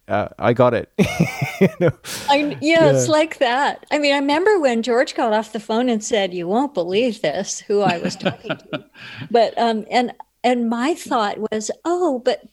[0.07, 0.91] uh, I got it.
[1.61, 1.91] you know?
[2.30, 3.86] I, yeah, yeah, it's like that.
[3.91, 7.21] I mean, I remember when George got off the phone and said, "You won't believe
[7.21, 8.86] this," who I was talking to.
[9.32, 10.13] But um, and
[10.43, 12.43] and my thought was, "Oh, but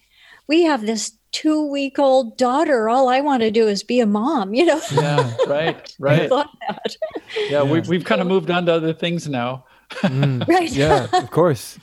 [0.49, 2.89] we have this two week old daughter.
[2.89, 4.81] All I want to do is be a mom." You know?
[4.93, 6.29] yeah, right, right.
[6.31, 6.79] yeah,
[7.49, 9.65] yeah, we've we've kind of moved on to other things now.
[10.03, 10.71] Mm, right.
[10.71, 11.79] Yeah, of course.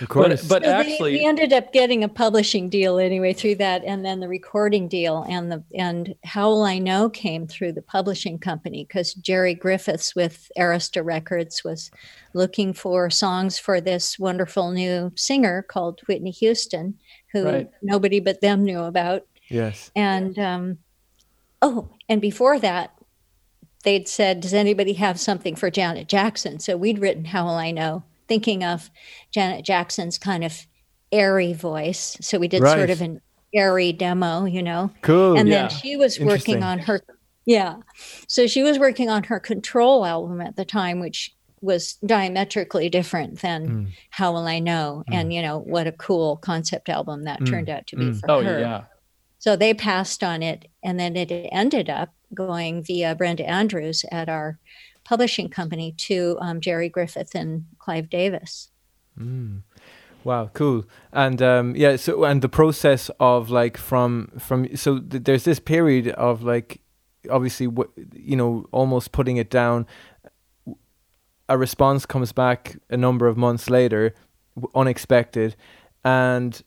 [0.00, 0.42] Of course.
[0.42, 4.04] But, but so actually, we ended up getting a publishing deal anyway through that, and
[4.04, 8.38] then the recording deal, and the and How Will I Know came through the publishing
[8.38, 11.90] company because Gerry Griffiths with Arista Records was
[12.32, 16.94] looking for songs for this wonderful new singer called Whitney Houston,
[17.32, 17.70] who right.
[17.82, 19.26] nobody but them knew about.
[19.48, 19.90] Yes.
[19.96, 20.78] And um,
[21.62, 22.92] oh, and before that,
[23.84, 27.70] they'd said, "Does anybody have something for Janet Jackson?" So we'd written "How Will I
[27.70, 28.90] Know." thinking of
[29.32, 30.66] Janet Jackson's kind of
[31.10, 32.16] airy voice.
[32.20, 32.76] So we did right.
[32.76, 33.20] sort of an
[33.54, 34.92] airy demo, you know.
[35.02, 35.36] Cool.
[35.36, 35.62] And yeah.
[35.62, 37.00] then she was working on her
[37.46, 37.76] yeah.
[38.28, 43.40] So she was working on her control album at the time, which was diametrically different
[43.40, 43.88] than mm.
[44.10, 45.02] How Will I Know?
[45.10, 45.14] Mm.
[45.14, 47.48] And you know, what a cool concept album that mm.
[47.48, 48.20] turned out to be mm.
[48.20, 48.60] for oh, her.
[48.60, 48.84] Yeah.
[49.38, 54.28] So they passed on it and then it ended up going via Brenda Andrews at
[54.28, 54.58] our
[55.04, 58.70] publishing company to um, Gerry Griffith and Clive Davis.
[59.18, 59.62] Mm.
[60.24, 60.84] Wow, cool.
[61.12, 65.58] And um, yeah, so and the process of like from from so th- there's this
[65.58, 66.82] period of like
[67.30, 69.86] obviously w- you know almost putting it down.
[71.48, 74.14] A response comes back a number of months later,
[74.54, 75.56] w- unexpected,
[76.04, 76.62] and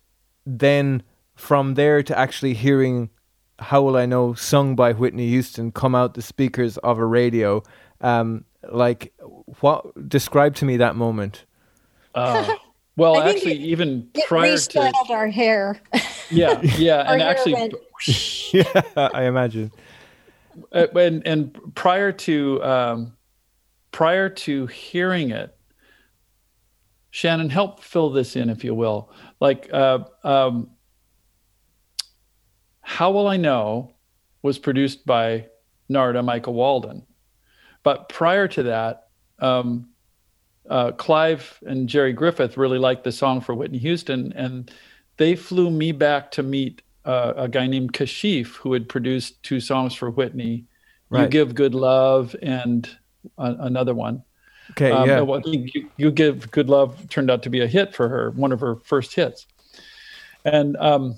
[0.46, 1.04] then
[1.36, 3.10] from there to actually hearing
[3.62, 7.64] "How Will I Know" sung by Whitney Houston come out the speakers of a radio
[8.02, 9.14] um, like,
[9.60, 11.46] what describe to me that moment?
[12.14, 12.56] Uh,
[12.96, 15.80] well, actually, even prior to our hair.
[16.34, 17.74] Yeah, yeah, and actually, went...
[18.54, 19.70] yeah, I imagine.
[20.72, 23.18] Uh, and and prior to um,
[23.92, 25.54] prior to hearing it,
[27.10, 29.12] Shannon, help fill this in, if you will.
[29.42, 30.70] Like, uh, um,
[32.92, 33.94] how will I know?
[34.42, 35.48] Was produced by
[35.88, 37.04] Narada Michael Walden.
[37.84, 39.08] But prior to that,
[39.40, 39.88] um,
[40.70, 44.70] uh, Clive and Gerry Griffith really liked the song for Whitney Houston, and
[45.16, 49.62] they flew me back to meet uh, a guy named Kashif who had produced two
[49.62, 50.66] songs for Whitney,
[51.10, 51.24] right.
[51.24, 52.90] "You Give Good Love" and
[53.38, 54.24] uh, another one.
[54.72, 55.40] Okay, um, yeah.
[55.46, 58.60] You, you, Give Good Love turned out to be a hit for her, one of
[58.60, 59.48] her first hits,
[60.44, 61.16] and um,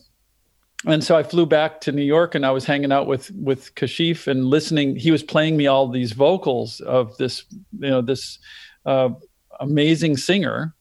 [0.86, 3.74] and so I flew back to New York and I was hanging out with with
[3.76, 4.96] Kashif and listening.
[4.96, 7.46] He was playing me all these vocals of this,
[7.80, 8.40] you know, this
[8.86, 9.10] uh,
[9.60, 10.76] amazing singer,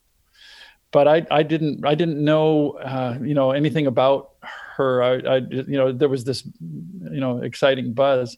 [0.90, 4.32] but I I didn't I didn't know uh, you know anything about
[4.76, 5.02] her.
[5.02, 8.36] I, I you know there was this you know exciting buzz,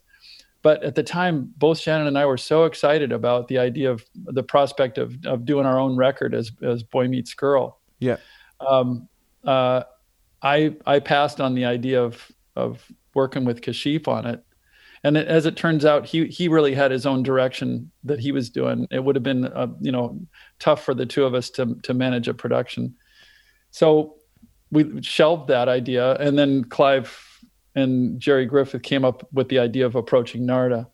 [0.61, 4.05] but at the time both Shannon and I were so excited about the idea of
[4.15, 7.81] the prospect of of doing our own record as as Boy Meets Girl.
[8.01, 8.17] Yeah.
[8.61, 9.09] Um,
[9.45, 9.85] uh,
[10.45, 14.45] I I passed on the idea of of working with Kashif on it,
[15.03, 18.31] and it, as it turns out, he he really had his own direction that he
[18.31, 18.87] was doing.
[18.91, 20.21] It would have been uh, you know
[20.61, 22.95] tough for the two of us to to manage a production,
[23.71, 24.17] so
[24.71, 27.41] we shelved that idea, and then Clive
[27.75, 30.89] and Gerry Griffith came up with the idea of approaching Narada.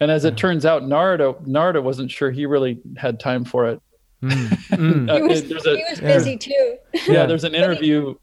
[0.00, 0.38] And as it mm.
[0.38, 3.82] turns out, Narada Narada wasn't sure he really had time for it.
[4.22, 4.58] Mm.
[4.76, 5.08] Mm.
[5.08, 6.36] uh, he, was, a, he was busy yeah.
[6.36, 6.76] too.
[7.06, 8.14] yeah, there's an interview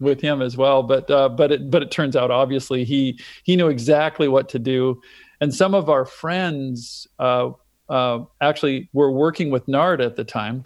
[0.00, 0.82] with him as well.
[0.82, 4.58] But uh, but it but it turns out obviously he he knew exactly what to
[4.58, 5.00] do,
[5.40, 7.50] and some of our friends uh,
[7.88, 10.64] uh, actually were working with Narada at the time.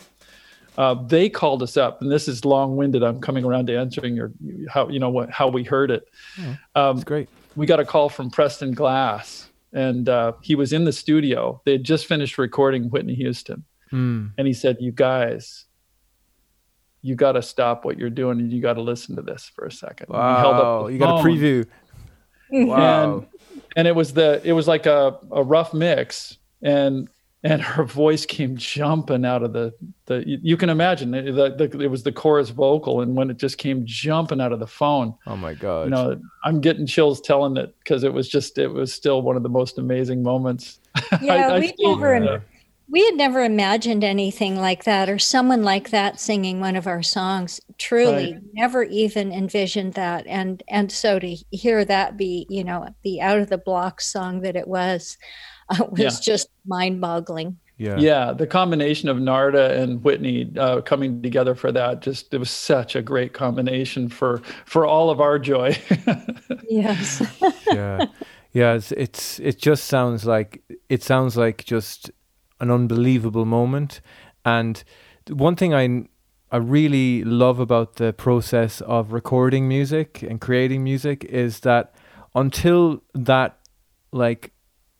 [0.76, 3.00] Uh, they called us up, and this is long-winded.
[3.02, 4.32] I'm coming around to answering your
[4.68, 6.04] how you know what how we heard it.
[6.40, 6.42] Oh,
[6.74, 7.28] Um, That's great.
[7.54, 11.60] we got a call from Preston Glass, and uh, he was in the studio.
[11.64, 14.32] They had just finished recording Whitney Houston, Mm.
[14.36, 15.66] and he said, "You guys,
[17.04, 19.66] you got to stop what you're doing, and you got to listen to this for
[19.66, 20.06] a second.
[20.08, 20.86] And held up Wow.
[20.88, 21.66] You got a phone, preview.
[22.50, 23.14] Wow.
[23.18, 23.26] and
[23.76, 27.08] and it was the it was like a, a rough mix, and
[27.42, 29.74] and her voice came jumping out of the
[30.06, 30.22] the.
[30.26, 33.36] You, you can imagine it, the, the, it was the chorus vocal, and when it
[33.36, 35.84] just came jumping out of the phone, oh my god.
[35.84, 39.36] you know i'm getting chills telling it because it was just it was still one
[39.36, 40.78] of the most amazing moments
[41.22, 42.38] Yeah, I we still- never yeah.
[42.88, 47.02] We had never imagined anything like that or someone like that singing one of our
[47.02, 47.60] songs.
[47.78, 48.42] Truly, Right.
[48.52, 50.26] never even envisioned that.
[50.26, 54.42] And and so to hear that be, you know, the out of the block song
[54.42, 55.16] that it was,
[55.70, 56.10] uh, was Yeah.
[56.22, 57.58] just mind boggling.
[57.78, 57.96] yeah.
[57.98, 62.50] yeah the combination of narada and whitney uh, coming together for that just it was
[62.50, 65.74] such a great combination for for all of our joy
[66.70, 67.20] Yes.
[67.72, 68.04] yeah
[68.52, 72.10] yeah it's, it's it just sounds like it sounds like just
[72.60, 74.00] an unbelievable moment.
[74.44, 74.82] And
[75.28, 76.04] one thing i
[76.52, 81.94] i really love about the process of recording music and creating music is that
[82.34, 83.58] until that
[84.12, 84.52] like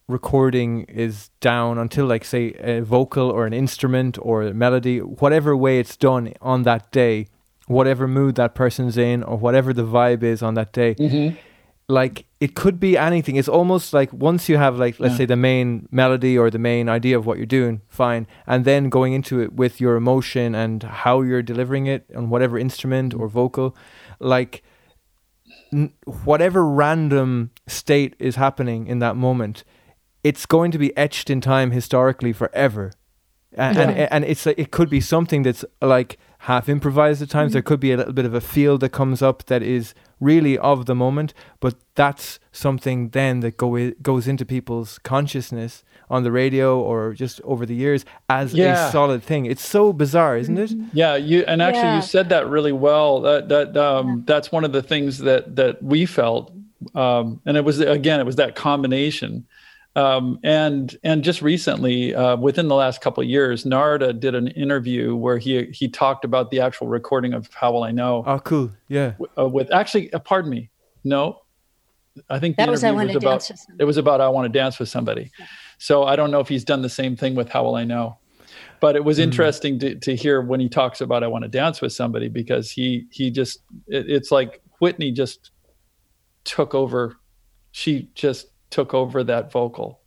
[0.09, 5.57] recording is down until like say a vocal or an instrument or a melody whatever
[5.57, 7.27] way it's done on that day
[7.67, 11.37] whatever mood that person's in or whatever the vibe is on that day mm-hmm.
[11.89, 13.37] Like it could be anything.
[13.37, 15.18] It's almost like once you have like let's Yeah.
[15.18, 18.26] say the main melody or the main idea of what you're doing fine.
[18.47, 22.59] And then going into it with your emotion and how you're delivering it on whatever
[22.59, 23.20] instrument mm.
[23.20, 23.76] or vocal
[24.18, 24.62] like
[25.72, 25.93] n-
[26.24, 29.64] whatever random state is happening in that moment
[30.24, 32.91] it's going to be etched in time historically forever.
[33.57, 37.51] And, and and it's like, it could be something that's like half improvised at times.
[37.51, 37.53] Mm-hmm.
[37.53, 40.57] There could be a little bit of a feel that comes up that is really
[40.59, 46.23] of the moment, but that's something then that go i- goes into people's consciousness on
[46.23, 48.89] the radio or just over the years as Yeah.
[48.89, 49.47] a solid thing.
[49.47, 50.73] It's so bizarre, isn't it?
[50.93, 51.97] Yeah, you and actually Yeah.
[51.97, 53.21] you said that really well.
[53.21, 56.53] That that um, that's one of the things that that we felt,
[56.95, 59.47] um, and it was again it was that combination.
[59.97, 64.49] Um, and and just recently, uh, within the last couple of years, Narada did an
[64.49, 68.40] interview where he he talked about the actual recording of "How Will I Know" Oh,
[68.40, 68.70] cool.
[68.88, 69.12] Yeah.
[69.38, 70.70] uh, with actually, uh, pardon me,
[71.05, 71.42] no,
[72.28, 73.82] I think the That was I interview Want to about Dance with Somebody.
[73.82, 75.30] it was about I want to dance with somebody.
[75.78, 78.18] So I don't know if he's done the same thing with How Will I Know.
[78.80, 81.80] But it was interesting to, to hear when he talks about I want to dance
[81.80, 85.53] with somebody because he he just it, it's like Whitney just
[86.42, 87.16] took over.
[87.70, 90.01] She just took over that vocal,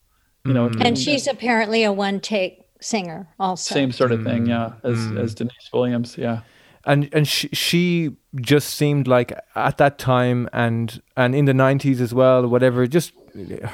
[0.46, 0.70] you know.
[0.82, 3.74] And she's apparently a one take singer also.
[3.74, 6.42] same sort of thing, yeah, as as Deniece Williams, yeah.
[6.86, 12.00] and and she, she just seemed like at that time and and in the 90s
[12.00, 13.14] as well whatever just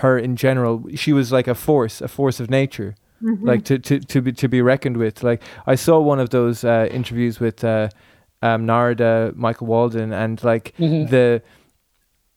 [0.01, 2.95] her in general she was like a force a force of nature
[3.41, 6.63] like to, to to be to be reckoned with like i saw one of those
[6.63, 7.89] uh, interviews with uh
[8.41, 11.62] um narada michael walden and like the uh,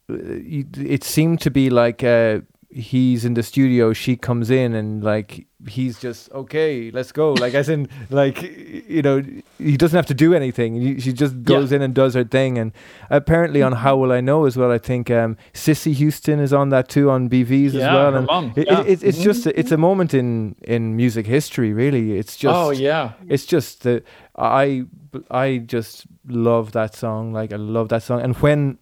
[0.09, 2.39] it seemed to be like uh
[2.69, 7.33] he's in the studio she comes in and like he's just okay let's go.
[7.33, 9.23] Like as in like you know
[9.57, 10.75] he doesn't have to do anything.
[10.79, 12.57] He- she just goes in and does her thing.
[12.57, 12.73] And
[13.09, 16.69] apparently on how will i know as well i think um Cissy Houston is on
[16.69, 18.15] that too on bvs as well.
[18.15, 18.81] and mum, it, yeah.
[18.81, 22.17] it, it's just a, it's a moment in in music history really.
[22.17, 24.03] It's just oh yeah, it's just the
[24.35, 24.85] I
[25.31, 27.33] I just love that song.
[27.33, 28.21] Like I love that song.
[28.21, 28.77] And when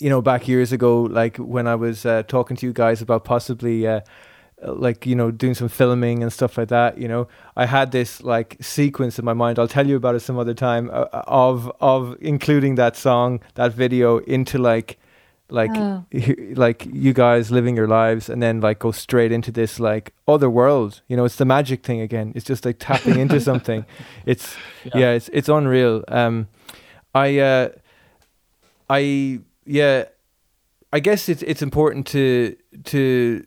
[0.00, 3.24] you know back years ago, like when I was uh, talking to you guys about
[3.24, 3.86] possibly.
[3.86, 4.00] Uh,
[4.62, 8.22] like you know doing some filming and stuff like that you know i had this
[8.22, 11.70] like sequence in my mind i'll tell you about it some other time uh, of
[11.80, 14.98] of including that song that video into like
[15.50, 16.04] like Oh.
[16.54, 20.48] like you guys living your lives and then like go straight into this like other
[20.48, 23.84] world you know it's the magic thing again it's just like tapping into something
[24.24, 24.56] it's
[24.94, 25.10] yeah.
[25.10, 26.48] it's it's unreal um
[27.14, 27.68] i uh
[28.88, 30.04] i yeah
[30.92, 33.44] i guess it's it's important to to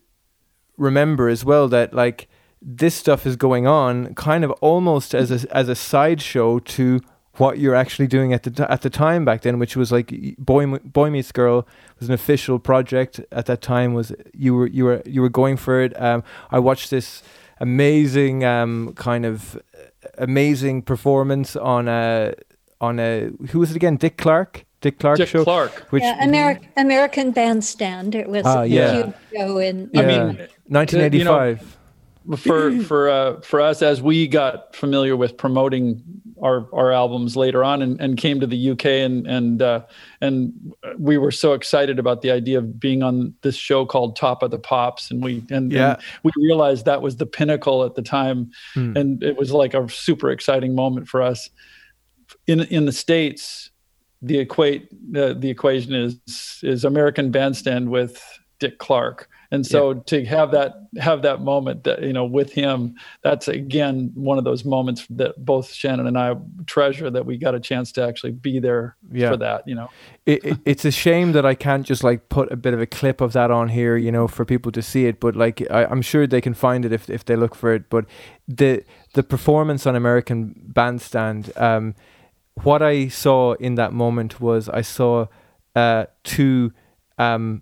[0.77, 2.27] remember as well that like
[2.61, 6.99] this stuff is going on kind of almost as a as a sideshow to
[7.39, 10.13] what you're actually doing at the t- at the time back then, which was like
[10.37, 11.67] boy boy meets girl
[11.99, 13.93] was an official project at that time.
[13.93, 15.99] Was you were you were you were going for it.
[16.01, 17.23] Um, I watched this
[17.59, 22.33] amazing um kind of uh, amazing performance on a
[22.81, 23.97] on a who was it again?
[23.97, 25.87] Dick Clark Dick Clark Dick show, Clark.
[25.89, 28.13] which yeah, Ameri- American Bandstand.
[28.15, 28.93] It was Ah, a yeah.
[29.03, 29.89] huge show in.
[29.93, 31.77] yeah, I mean, 1985.
[32.37, 36.03] for for uh, for us as we got familiar with promoting
[36.43, 39.81] our our albums later on and, and came to the UK and and uh,
[40.21, 40.53] and
[40.99, 44.51] we were so excited about the idea of being on this show called Top of
[44.51, 45.93] the Pops and we and, Yeah.
[45.93, 48.95] and we realized that was the pinnacle at the time Hmm.
[48.97, 51.49] and it was like a super exciting moment for us
[52.45, 53.66] in in the states
[54.21, 58.21] the equate the, the equation is is American Bandstand with
[58.59, 62.95] Dick Clark and so to have that have that moment that you know with him
[63.23, 67.55] that's again one of those moments that both Shannon and I treasure that we got
[67.55, 69.29] a chance to actually be there Yeah.
[69.31, 69.89] for that you know
[70.25, 72.85] it, it, it's a shame that I can't just like put a bit of a
[72.85, 75.21] clip of that on here, you know, for people to see it.
[75.21, 77.89] But like, I, I'm sure they can find it if if they look for it.
[77.89, 78.03] But
[78.45, 81.95] the the performance on American Bandstand, um,
[82.63, 85.27] what I saw in that moment was I saw
[85.75, 86.73] uh, two
[87.17, 87.61] um,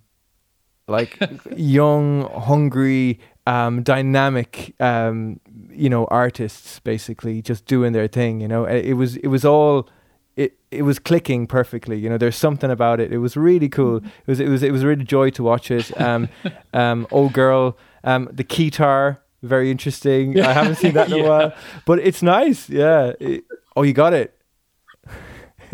[0.88, 1.18] like
[1.56, 5.40] young, hungry, um, dynamic, um,
[5.70, 8.42] you know, artists basically just doing their thing.
[8.42, 9.90] You know, it, it was it was all
[10.36, 11.98] it it was clicking perfectly.
[11.98, 13.12] You know, there's something about it.
[13.12, 13.98] It was really cool.
[13.98, 16.00] It was it was it was a really joy to watch it.
[16.00, 16.30] Um,
[16.74, 20.40] um, oh girl, um, the keytar, very interesting.
[20.40, 21.30] I haven't seen that in a Yeah.
[21.30, 21.54] while,
[21.86, 22.70] but it's nice.
[22.70, 23.14] Yeah.
[23.20, 24.35] It- oh, you got it.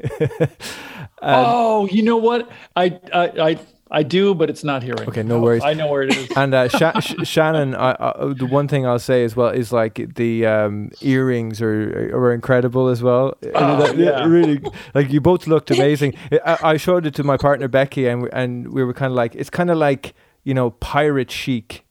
[1.21, 3.59] Oh you know what I I I,
[3.91, 5.35] I do but it's not here right Okay, now.
[5.35, 5.63] no worries.
[5.63, 8.87] I know where it is And uh, Sha- Sh- Shannon, I, I, the one thing
[8.87, 13.35] I'll say as well is like the um, earrings are are incredible as well.
[13.43, 14.25] And Oh, that- yeah.
[14.25, 14.61] really.
[14.95, 16.15] Like you both looked amazing.
[16.45, 19.15] I, I showed it to my partner Becky, and we, and we were kind of
[19.15, 21.85] like, it's kind of like you know pirate chic.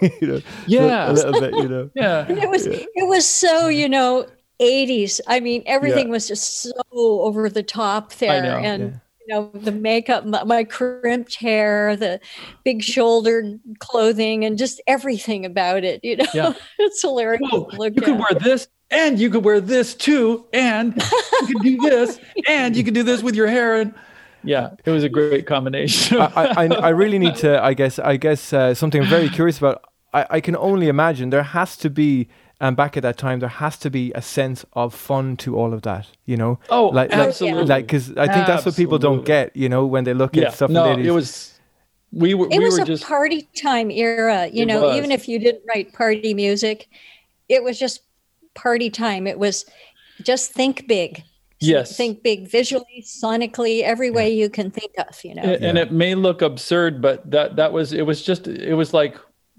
[0.00, 1.10] you know, Yeah.
[1.10, 1.54] a little bit.
[1.54, 4.26] You know, yeah And it was it was so you know
[4.62, 5.20] 80s.
[5.26, 6.12] I mean, everything Yeah.
[6.12, 8.98] was just so over the top there, know, and yeah.
[9.20, 12.20] you know the makeup, my, my crimped hair, the
[12.64, 16.00] big shouldered clothing, and just everything about it.
[16.04, 16.52] You know, Yeah.
[16.78, 17.40] it's hilarious.
[17.50, 20.94] Whoa, to look you could wear this and you could wear this too and
[21.48, 23.94] you could do this and you could do this with your hair and
[24.44, 27.62] yeah it was a great combination I, I, I really need to.
[27.62, 27.98] I guess.
[27.98, 29.82] I guess uh, something I'm very curious about.
[30.12, 32.28] I, I can only imagine there has to be.
[32.62, 35.74] And back at that time, there has to be a sense of fun to all
[35.74, 36.60] of that, you know.
[36.70, 37.64] Oh, like, like- absolutely.
[37.64, 40.44] Like, because I think that's what people don't get, you know, when they look yeah
[40.44, 40.70] at stuff.
[40.70, 41.06] no in the 80s.
[41.08, 41.60] it was
[42.12, 44.46] we were It we was were a just party time era.
[44.46, 44.96] You know, was.
[44.96, 46.88] even if you didn't write party music,
[47.48, 48.02] it was just
[48.54, 49.26] party time.
[49.26, 49.66] It was
[50.22, 51.24] just think big.
[51.58, 51.96] Yes.
[51.96, 55.42] Think big visually, sonically, every way you can think of, you know.
[55.42, 58.92] and, and it may look absurd but that that was it was just it was
[58.92, 59.16] like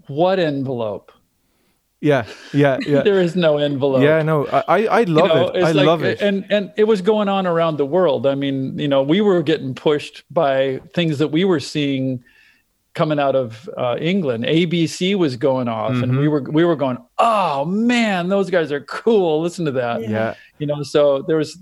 [0.08, 1.13] what envelope
[2.04, 3.02] yeah, yeah, yeah.
[3.02, 5.64] there is no envelope yeah, no, I, I I You love know, it.
[5.64, 6.22] I like- love it.
[6.22, 8.28] And and it was going on around the world.
[8.28, 12.24] I mean, you know, we were getting pushed by things that we were seeing
[12.94, 14.44] coming out of uh, England.
[14.44, 16.20] ABC was going off, and Mm-hmm.
[16.20, 19.42] we were we were going, oh man, those guys are cool.
[19.42, 20.02] Listen to that.
[20.08, 21.58] yeah, You know, so there was.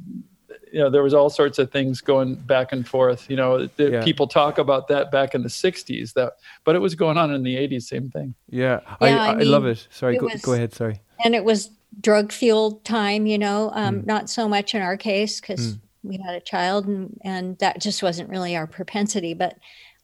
[0.72, 3.30] You know, there was all sorts of things going back and forth.
[3.30, 4.04] You know, the, Yeah.
[4.04, 6.14] people talk about that back in the '60s.
[6.14, 7.84] That, but it was going on in the '80s.
[7.84, 8.34] Same thing.
[8.50, 8.80] yeah.
[9.00, 9.88] I, Yeah, I, I love mean, it.
[9.92, 10.74] Sorry, it go, was- go ahead.
[10.74, 11.02] Sorry.
[11.24, 11.70] and it was
[12.00, 14.06] drug fueled time you know um, Mm.
[14.06, 18.02] not so much in our case because we had a child and, and that just
[18.02, 19.58] wasn't really our propensity but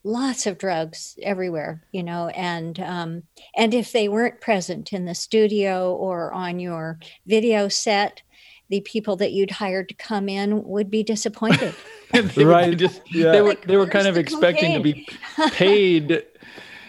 [0.04, 3.24] lots of drugs everywhere you know and um,
[3.56, 8.22] and if they weren't present in the studio or on your video set
[8.70, 11.74] the people that you'd hired to come in would be disappointed
[12.12, 12.78] they were Right.
[12.78, 13.32] just Yeah.
[13.32, 15.08] they were Like, they were kind of the expecting to be
[15.52, 16.24] paid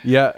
[0.04, 0.32] Yeah,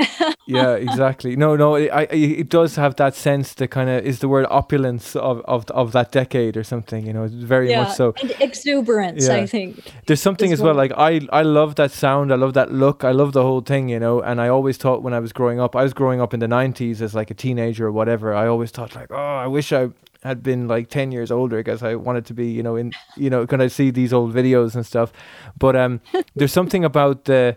[0.46, 1.36] yeah, exactly.
[1.36, 3.52] No, no, it, I, I- it does have that sense.
[3.52, 7.06] The kind of is the word opulence of, of of that decade or something.
[7.06, 8.14] You know, very yeah much so.
[8.22, 9.36] and exuberance Yeah.
[9.42, 10.74] i think There's something as as well.
[10.74, 10.88] well.
[10.88, 12.32] Like I, I love that sound.
[12.32, 13.04] I love that look.
[13.04, 13.90] I love the whole thing.
[13.90, 16.32] You know, and I always thought when I was growing up, I was growing up
[16.32, 18.34] in the '90s as like a teenager or whatever.
[18.34, 19.90] I always thought like, oh, I wish I
[20.22, 23.30] had been like 10 years older because I wanted to be, you know, in, you
[23.30, 25.12] know, when I see these old videos and stuff.
[25.58, 26.00] But um,
[26.34, 27.56] there's something about the,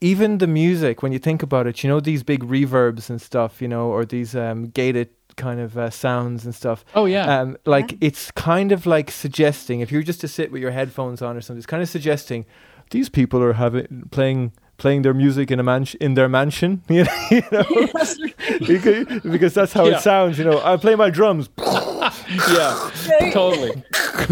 [0.00, 3.60] even the music when you think about it, you know, these big reverbs and stuff,
[3.60, 6.84] you know, or these um, gated kind of uh, sounds and stuff.
[6.94, 7.40] Oh yeah.
[7.40, 11.22] Um, like it's kind of like suggesting if you're just to sit with your headphones
[11.22, 12.46] on or something, it's kind of suggesting
[12.90, 17.04] these people are having playing playing their music in a mansion in their mansion, you
[17.04, 17.64] know, you know?
[18.66, 19.96] because, because that's how Yeah.
[19.96, 20.38] it sounds.
[20.38, 21.48] You know, I play my drums.
[21.58, 22.90] yeah.
[23.32, 23.82] totally.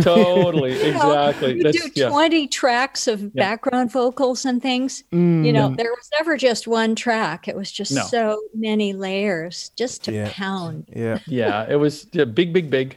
[0.03, 0.73] Totally.
[0.81, 1.57] Exactly.
[1.57, 2.09] You That's do yeah.
[2.09, 5.05] 20 tracks of background vocals and things.
[5.13, 7.49] Mm, You know, there was never just one track.
[7.49, 8.03] It was just No.
[8.03, 10.31] so many layers just to Yeah.
[10.33, 10.87] pound.
[10.95, 11.67] Yeah, Yeah.
[11.69, 12.97] It was yeah, big, big, big.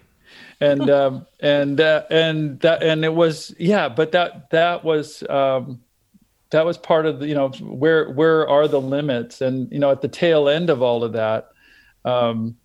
[0.62, 5.82] and um, and uh, and that and it was yeah, but that that was um,
[6.56, 9.92] that was part of the you know where where are the limits and you know
[9.92, 11.50] at the tail end of all of that,
[12.06, 12.56] um,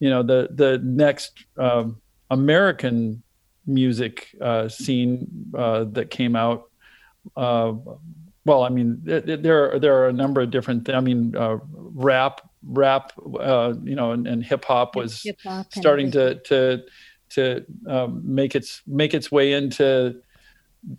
[0.00, 1.98] you know the the next um,
[2.30, 3.22] American
[3.66, 6.70] music uh, scene uh, that came out.
[7.34, 7.72] Uh,
[8.44, 10.84] well, I mean, there are, there are a number of different.
[10.84, 15.72] Th- I mean, uh, rap, rap, uh, you know, and, and hip hop was Hip-hop
[15.72, 16.82] starting to to
[17.30, 20.20] to um, make its make its way into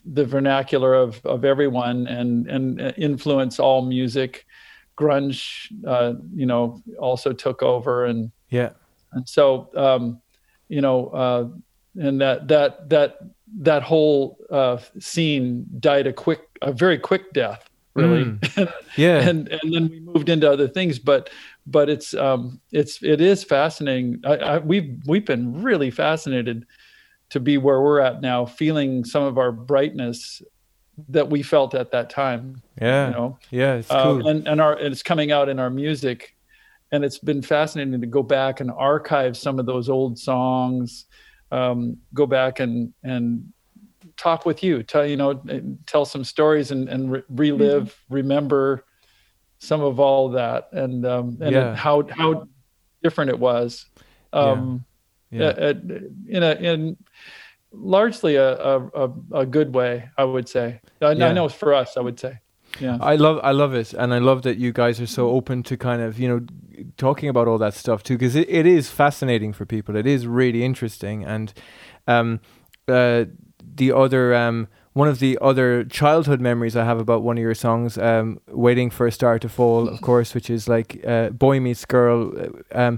[0.06, 4.46] the vernacular of of everyone and and influence all music.
[4.96, 8.70] Grunge, uh, you know, also took over, and yeah,
[9.14, 10.22] and so um,
[10.70, 11.48] you know, uh,
[11.96, 13.18] and that that that
[13.60, 18.26] that whole uh, scene died a quick, a very quick death, really.
[18.26, 18.74] Mm.
[18.96, 21.32] Yeah, and and then we moved into other things, but
[21.66, 24.22] but it's um it's it is fascinating.
[24.24, 26.68] I, I, we've we've been really fascinated
[27.34, 30.40] to be where we're at now, feeling some of our brightness
[31.10, 32.62] that we felt at that time.
[32.80, 34.28] Yeah, you know, yeah, it's uh, cool.
[34.28, 36.36] and and our and it's coming out in our music,
[36.92, 41.06] and it's been fascinating to go back and archive some of those old songs
[41.54, 43.52] um, go back and and
[44.18, 45.42] talk with you tell you know
[45.88, 48.14] tell some stories and, and re- relive mm-hmm.
[48.14, 48.86] remember
[49.60, 51.76] some of all of that and um, and yeah.
[51.76, 52.48] how how
[53.02, 53.86] different it was
[54.34, 54.93] um, yeah.
[55.34, 55.74] Yeah.
[56.28, 56.98] in a in
[57.72, 60.80] largely a, a, a good way i would say.
[61.02, 62.40] I, I know for us i would say.
[62.80, 62.98] Yeah.
[63.02, 65.78] I love i love it and i love that you guys are so open to
[65.78, 66.40] kind of you know
[66.98, 69.96] talking about all that stuff too because it, it is fascinating for people.
[69.96, 71.54] It is really interesting and
[72.08, 72.40] um
[72.88, 73.26] uh
[73.76, 77.56] the other um one of the other childhood memories I have about one of your
[77.56, 81.60] songs, um, "Waiting for a Star to Fall," of course, which is like uh, "Boy
[81.60, 82.32] Meets Girl,"
[82.72, 82.98] uh,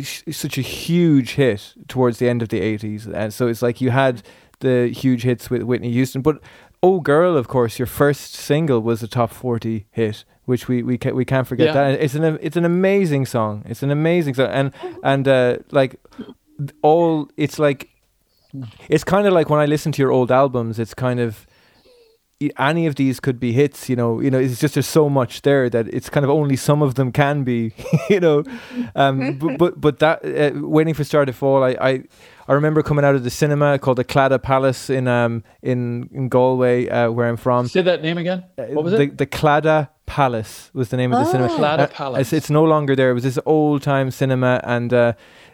[0.00, 3.90] such a huge hit towards the end of the '80s, and so it's like you
[3.90, 4.22] had
[4.60, 6.40] the huge hits with Whitney Houston, but
[6.82, 10.96] "Oh Girl," of course, your first single was a top forty hit, which we we
[10.96, 11.72] can't we can't forget yeah.
[11.72, 12.00] that.
[12.00, 13.64] It's an it's an amazing song.
[13.66, 14.72] It's an amazing song, and
[15.02, 16.00] and uh, like
[16.82, 17.90] all it's like
[18.88, 20.78] it's kind of like when I listen to your old albums.
[20.78, 21.46] It's kind of
[22.58, 23.88] any of these could be hits.
[23.88, 24.38] You know, you know.
[24.38, 27.44] It's just there's so much there that it's kind of only some of them can
[27.44, 27.72] be.
[28.10, 28.44] you know,
[28.94, 31.62] um, but, but but that uh, waiting for Star to Fall.
[31.62, 32.02] I I
[32.48, 36.28] I remember coming out of the cinema called the Claddagh Palace in um in, in
[36.28, 37.68] Galway, uh, where I'm from.
[37.68, 38.44] Say that name again.
[38.58, 39.18] Uh, what was the, it?
[39.18, 41.52] The Claddagh Palace was the name of the cinema.
[41.52, 41.58] Oh.
[41.58, 42.20] Claddagh uh, Palace.
[42.20, 43.10] It's, it's, no longer there.
[43.10, 45.12] It was this old time cinema and uh,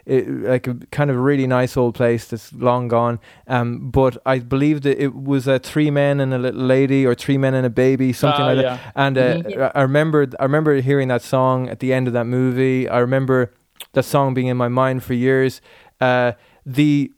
[0.09, 3.19] it, like a kind of really nice old place that's long gone.
[3.47, 7.15] Um, but I believe that it was a three men and a little lady, or
[7.15, 8.75] three men and a baby, something uh, like yeah.
[8.75, 8.93] that.
[8.95, 9.77] And uh, mm-hmm.
[9.77, 12.89] I remember, I remember hearing that song at the end of that movie.
[12.89, 13.53] I remember
[13.93, 15.61] that song being in my mind for years.
[16.01, 16.33] Uh,
[16.65, 17.11] the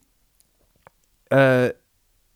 [1.31, 1.69] uh,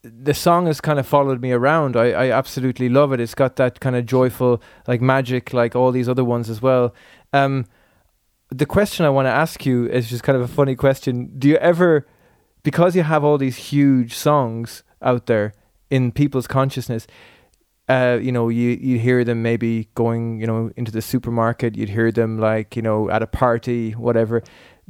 [0.02, 1.96] the song has kind of followed me around.
[1.96, 3.20] I, I absolutely love it.
[3.20, 6.94] It's got that kind of joyful, like magic, like all these other ones as well.
[7.32, 7.66] Um,
[8.50, 11.32] the question I want to ask you is just kind of a funny question.
[11.38, 12.06] Do you ever,
[12.62, 15.54] because you have all these huge songs out there
[15.90, 17.06] in people's consciousness,
[17.88, 21.76] uh, you know, you you hear them maybe going, you know, into the supermarket.
[21.76, 24.42] You'd hear them like, you know, at a party, whatever.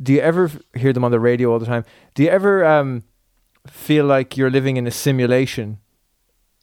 [0.03, 1.85] Do you ever hear them on the radio all the time?
[2.15, 3.05] Do you ever um,
[3.67, 5.79] feel like you're living in a simulation?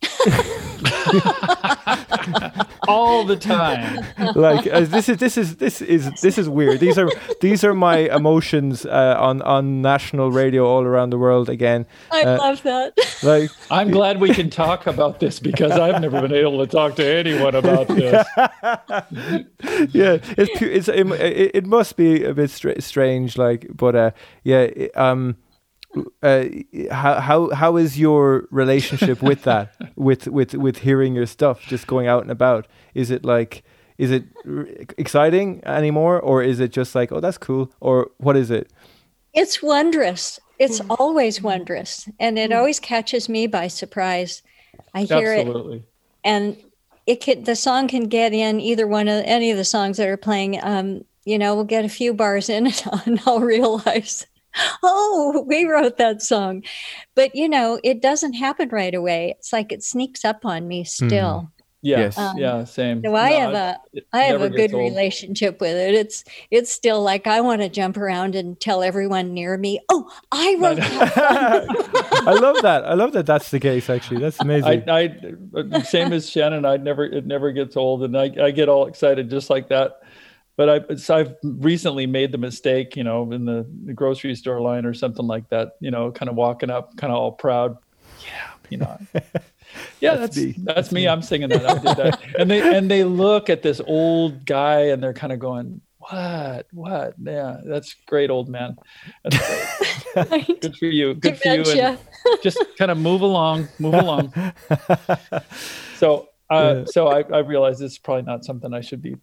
[2.88, 4.06] all the time.
[4.36, 6.80] Like uh, this is this is this is this is weird.
[6.80, 7.10] These are
[7.42, 11.50] these are my emotions uh, on on national radio all around the world.
[11.50, 12.94] Again, I uh, love that.
[13.22, 16.96] Like I'm glad we can talk about this because I've never been able to talk
[16.96, 18.26] to anyone about this.
[19.94, 23.38] yeah, it's it's it, it, must be a bit str- strange.
[23.38, 24.12] Like, but uh,
[24.44, 25.38] yeah, um
[26.24, 26.46] uh,
[26.92, 31.88] how how how is your relationship with that with with with hearing your stuff just
[31.88, 33.64] going out and about is it like
[33.98, 34.68] is it r-
[34.98, 38.72] exciting anymore or is it just like oh that's cool or what is it
[39.34, 40.96] it's wondrous it's mm.
[41.00, 42.58] always wondrous and it mm.
[42.58, 44.42] always catches me by surprise
[44.96, 45.78] i hear Absolutely.
[45.78, 45.90] it
[46.24, 46.58] and
[47.06, 50.08] it can the song can get in either one of any of the songs that
[50.08, 54.26] are playing um you know we'll get a few bars in it and i'll realize
[54.84, 56.64] oh, we wrote that song.
[57.16, 59.36] But, you know, it doesn't happen right away.
[59.38, 61.50] It's like it sneaks up on me still.
[61.60, 61.64] Mm.
[61.86, 62.18] Yes.
[62.18, 62.64] Um, yeah.
[62.64, 63.04] Same.
[63.04, 63.80] So I no, have a
[64.14, 64.84] I have a good old.
[64.84, 65.94] relationship with it.
[65.94, 70.10] It's it's still like I want to jump around and tell everyone near me, "Oh,
[70.32, 72.86] I wrote that." I love that.
[72.86, 73.26] I love that.
[73.26, 73.90] That's the case.
[73.90, 74.90] Actually, that's amazing.
[74.90, 75.14] I,
[75.74, 76.66] I same as Shannon.
[76.66, 80.03] I never it never gets old, and I I get all excited just like that
[80.56, 84.62] but I, so I've recently made the mistake, you know, in the, the grocery store
[84.62, 87.78] line or something like that, you know, kind of walking up, kind of all proud.
[88.24, 88.98] Yeah, you know,
[90.00, 90.56] yeah, that's that's me.
[90.60, 91.08] That's me.
[91.08, 91.66] I'm singing that.
[91.66, 92.22] I did that.
[92.40, 96.68] and they and they look at this old guy and they're kind of going, "What?
[96.72, 97.16] What?
[97.22, 98.78] Yeah, that's great, old man.
[99.24, 99.38] That's
[100.14, 100.62] great.
[100.62, 101.16] Good for you.
[101.16, 102.00] Good for you." And
[102.42, 104.34] just kind of move along, move along.
[106.04, 109.16] So, uh, so I, I realized this is probably not something I should be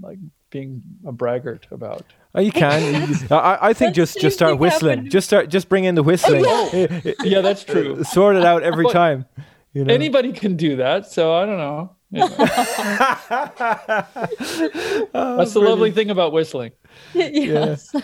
[0.00, 0.16] like
[0.52, 2.04] being a braggart about.
[2.34, 3.16] Oh, you can.
[3.30, 5.10] I, I think just just start whistling.
[5.10, 5.48] Just start.
[5.48, 6.44] Just bring in the whistling.
[6.46, 6.70] Oh,
[7.24, 8.04] yeah, that's true.
[8.04, 9.26] Sort it out every time.
[9.72, 9.92] You know?
[9.92, 11.06] Anybody can do that.
[11.06, 11.96] So I don't know.
[12.14, 12.28] Anyway.
[15.14, 16.72] oh, that's the lovely thing about whistling.
[17.14, 17.90] Yes.
[17.94, 18.00] Yeah,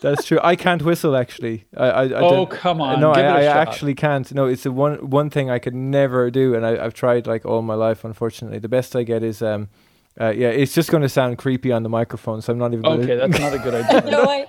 [0.00, 0.40] that's true.
[0.42, 1.66] I can't whistle actually.
[1.76, 3.00] I, I, I oh come on.
[3.00, 4.32] No, I, I actually can't.
[4.34, 7.46] No, it's the one one thing I could never do, and I, have tried like
[7.46, 8.04] all my life.
[8.04, 9.68] Unfortunately, the best I get is um,
[10.20, 12.86] uh, yeah, it's just going to sound creepy on the microphone, so I'm not even.
[12.86, 13.28] Okay, gonna...
[13.28, 14.10] that's not a good idea.
[14.10, 14.46] no, I,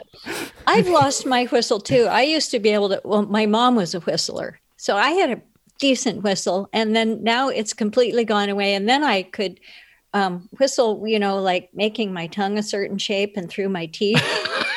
[0.68, 2.06] I've lost my whistle too.
[2.06, 3.02] I used to be able to.
[3.04, 5.42] Well, my mom was a whistler, so I had a
[5.80, 8.76] decent whistle, and then now it's completely gone away.
[8.76, 9.60] And then I could
[10.14, 14.24] um, whistle, you know, like making my tongue a certain shape and through my teeth.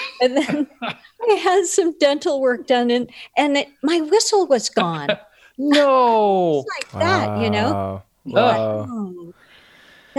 [0.22, 5.10] and then I had some dental work done, and and it, my whistle was gone.
[5.58, 7.42] no, like that, wow.
[7.42, 8.02] you know.
[8.24, 8.86] Wow.
[8.90, 9.34] oh,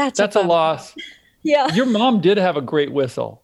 [0.06, 0.96] that's that's a, a loss.
[1.42, 1.74] Yeah.
[1.74, 3.44] Your mom did have a great whistle.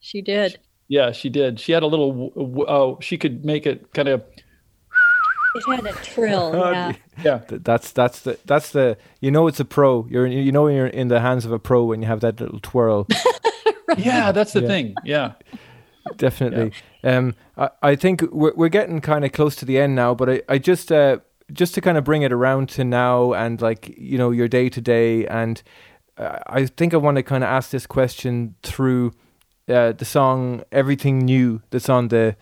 [0.00, 0.58] She did.
[0.88, 1.58] Yeah, she did.
[1.58, 2.32] She had a little.
[2.68, 4.22] Oh, she could make it kind of.
[5.54, 6.52] It had a trill.
[7.18, 7.40] Yeah.
[7.48, 7.58] yeah.
[7.62, 10.06] That's that's the that's the you know it's a pro.
[10.10, 12.38] You're you know when you're in the hands of a pro when you have that
[12.40, 13.06] little twirl.
[13.88, 13.98] right.
[13.98, 14.68] Yeah, that's the yeah.
[14.68, 14.94] thing.
[15.02, 15.32] Yeah.
[16.16, 16.72] Definitely.
[17.02, 17.16] Yeah.
[17.16, 20.28] Um, I, I think we're we're getting kind of close to the end now, but
[20.28, 21.18] I I just uh
[21.52, 24.68] just to kind of bring it around to now and like you know your day
[24.68, 25.62] to day and
[26.18, 29.12] I think I want to kind of ask this question through
[29.68, 32.36] uh, the song "Everything New" that's on the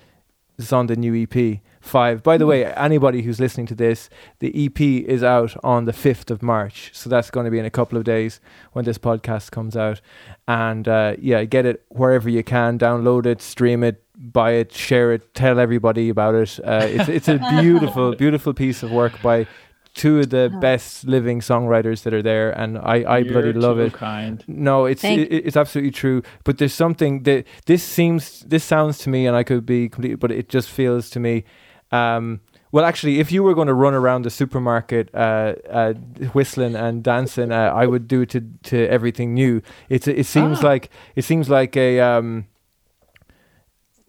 [0.57, 2.23] that's on the new EP five.
[2.23, 2.51] By the hmm.
[2.51, 6.91] way, anybody who's listening to this, the EP is out on the fifth of March,
[6.95, 8.41] so that's going to be in a couple of days
[8.73, 10.01] when this podcast comes out.
[10.49, 15.13] And uh, yeah, get it wherever you can, download it, stream it, buy it, share
[15.13, 16.59] it, tell everybody about it.
[16.65, 19.47] Uh, it's it's a beautiful, beautiful piece of work by
[19.95, 23.79] two of the best living songwriters that are there, and I, I You're bloody love
[23.79, 23.93] it.
[23.93, 24.45] Kind.
[24.47, 26.23] No, it's it, it's absolutely true.
[26.43, 30.17] But there's something that this seems this sounds to me, and I could be complete,
[30.17, 31.45] but it just feels to me.
[31.93, 32.41] Um,
[32.73, 35.93] well, actually, if you were going to run around the supermarket uh, uh,
[36.33, 39.63] whistling and dancing, uh, I would do it to, to everything new.
[39.89, 40.67] It's it seems ah.
[40.67, 42.49] like it seems like a um,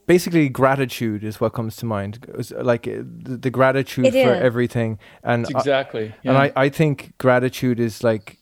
[0.05, 2.25] basically gratitude is what comes to mind
[2.61, 4.41] like uh, the, the gratitude it for is.
[4.41, 6.31] everything and exactly yeah.
[6.31, 8.37] and I, I think gratitude is like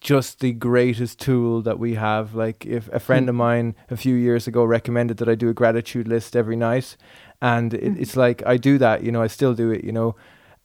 [0.00, 3.38] just the greatest tool that we have like if a friend of hmm.
[3.38, 6.96] mine a few years ago recommended that i do a gratitude list every night
[7.40, 8.00] and it, mm.
[8.00, 10.14] it's like i do that you know i still do it you know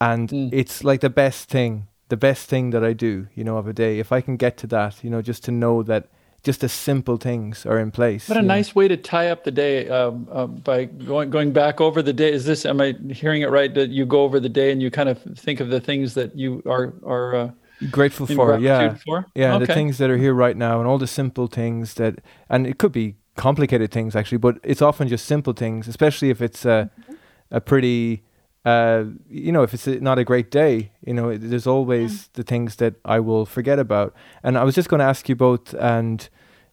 [0.02, 0.50] and mm.
[0.52, 3.74] it's like the best thing the best thing that i do you know of a
[3.74, 6.10] day if i can get to that you know just to know that
[6.44, 8.30] just the simple things are in place.
[8.30, 11.82] What a nice way to tie up the day um, uh, by going going back
[11.82, 12.32] over the day.
[12.32, 12.66] Is this?
[12.66, 13.74] Am I hearing it right?
[13.74, 16.36] That you go over the day and you kind of think of the things that
[16.36, 17.52] you are are uh,
[17.91, 18.57] grateful for.
[18.57, 19.26] Yeah, for?
[19.36, 19.66] yeah, okay.
[19.66, 22.78] the things that are here right now, and all the simple things that, and it
[22.78, 26.91] could be complicated things actually, but it's often just simple things, especially if it's a,
[27.02, 27.14] mm-hmm.
[27.52, 28.22] a pretty
[28.65, 32.27] uh, you know, if it's not a great day, you know, there's always yeah.
[32.34, 34.14] the things that I will forget about.
[34.44, 36.27] And I was just going to ask you both, and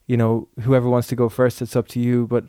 [0.07, 2.27] you know, whoever wants to go first, it's up to you.
[2.27, 2.47] But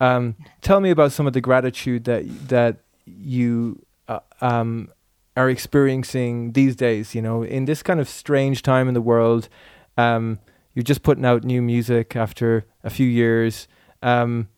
[0.00, 4.90] um, tell me about some of the gratitude that that you uh, um,
[5.36, 7.14] are experiencing these days.
[7.14, 9.50] You know, in this kind of strange time in the world,
[9.98, 10.38] um,
[10.74, 13.68] you're just putting out new music after a few years.
[14.02, 14.48] Um,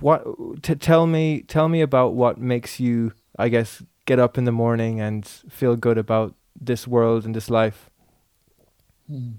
[0.00, 0.24] what
[0.62, 4.52] t- tell me tell me about what makes you I guess, get up in the
[4.52, 7.88] morning and feel good about this world and this life?
[9.08, 9.32] Hmm.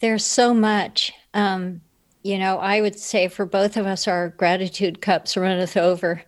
[0.00, 1.12] There's so much.
[1.32, 1.80] Um,
[2.22, 6.22] you know, I would say for both of us, our gratitude cups runneth over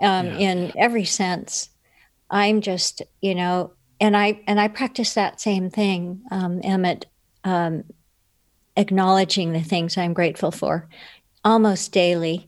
[0.00, 0.38] um, yeah.
[0.38, 1.70] in every sense.
[2.30, 7.06] I'm just, you know, and I and I practice that same thing, um, Emmet,
[7.44, 7.84] um,
[8.76, 10.88] acknowledging the things I'm grateful for
[11.44, 12.47] almost daily.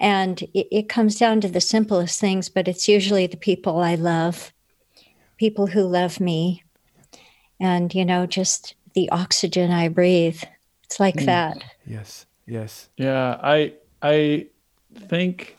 [0.00, 3.94] And it, it comes down to the simplest things, but it's usually the people I
[3.94, 4.52] love,
[5.36, 6.64] people who love me,
[7.60, 10.42] and, you know, just the oxygen I breathe.
[10.84, 11.26] It's like mm.
[11.26, 11.62] that.
[11.86, 12.26] Yes.
[12.46, 12.88] Yes.
[12.96, 13.38] Yeah.
[13.42, 14.46] I, I
[14.96, 15.56] think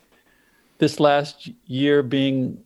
[0.80, 2.57] this last year being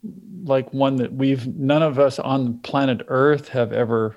[0.46, 4.16] like one that we've none of us on planet earth have ever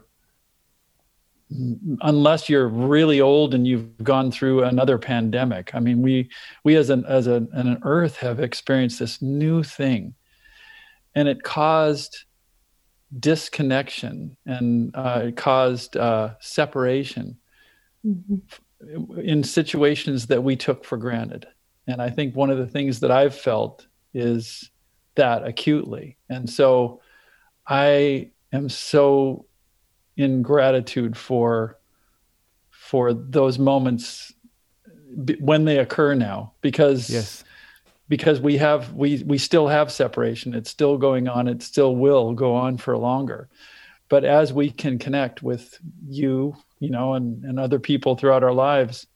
[1.51, 5.75] unless you're really old and you've gone through another pandemic.
[5.75, 6.31] I mean, we
[6.65, 10.15] we as an as an, an Earth have experienced this new thing,
[11.15, 12.25] and it caused
[13.19, 17.39] disconnection and uh, it caused uh, separation
[18.07, 19.19] mm-hmm.
[19.21, 21.47] in situations that we took for granted.
[21.87, 24.71] And I think one of the things that I've felt is
[25.15, 27.01] that acutely, and so
[27.67, 29.47] I am so
[30.19, 31.79] in gratitude for
[32.71, 34.33] for those moments
[35.41, 37.45] when they occur now because yes.
[38.09, 40.55] because we have we we still have separation.
[40.55, 41.49] It's still going on.
[41.49, 43.49] It still will go on for longer.
[44.09, 48.53] But as we can connect with you you know and and other people throughout our
[48.53, 49.07] lives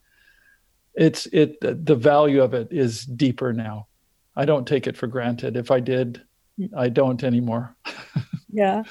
[0.94, 3.88] it's it the value of it is deeper now.
[4.36, 5.56] I don't take it for granted.
[5.56, 6.22] If i did
[6.76, 7.74] i don't anymore.
[8.54, 8.82] Yeah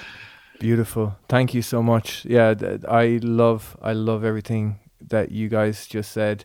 [0.62, 1.16] Beautiful.
[1.28, 2.24] Thank you so much.
[2.24, 4.78] Yeah, th- I love I love everything
[5.08, 6.44] that you guys just said,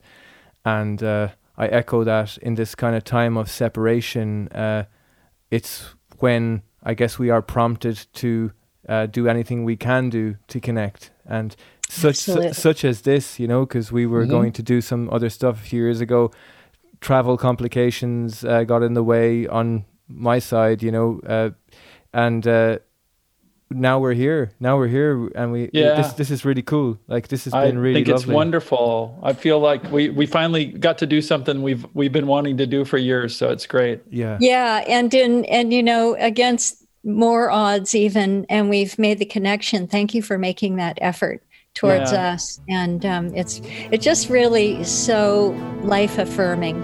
[0.65, 4.47] and uh, I echo that in this kind of time of separation.
[4.47, 4.85] Uh,
[5.51, 8.53] it's when I guess we are prompted to
[8.89, 11.55] uh, do anything we can do to connect, and
[11.87, 14.31] such su- such as this, you know, because we were mm-hmm.
[14.31, 16.31] going to do some other stuff a few years ago.
[17.01, 21.51] Travel complications uh, got in the way on my side, you know, uh,
[22.13, 22.79] and uh,
[23.69, 24.51] now we're here.
[24.59, 25.95] Now we're here, and we yeah.
[25.95, 26.97] This this is really cool.
[27.07, 28.01] Like this has I been really.
[28.01, 28.23] I think lovely.
[28.23, 29.19] it's wonderful.
[29.21, 32.65] I feel like we we finally got to do something we've we've been wanting to
[32.65, 33.35] do for years.
[33.35, 34.01] So it's great.
[34.09, 34.37] Yeah.
[34.39, 39.87] Yeah, and in and you know against more odds even, and we've made the connection.
[39.87, 42.33] Thank you for making that effort towards yeah.
[42.33, 43.61] us, and um, it's
[43.91, 45.49] it's just really so
[45.83, 46.81] life affirming.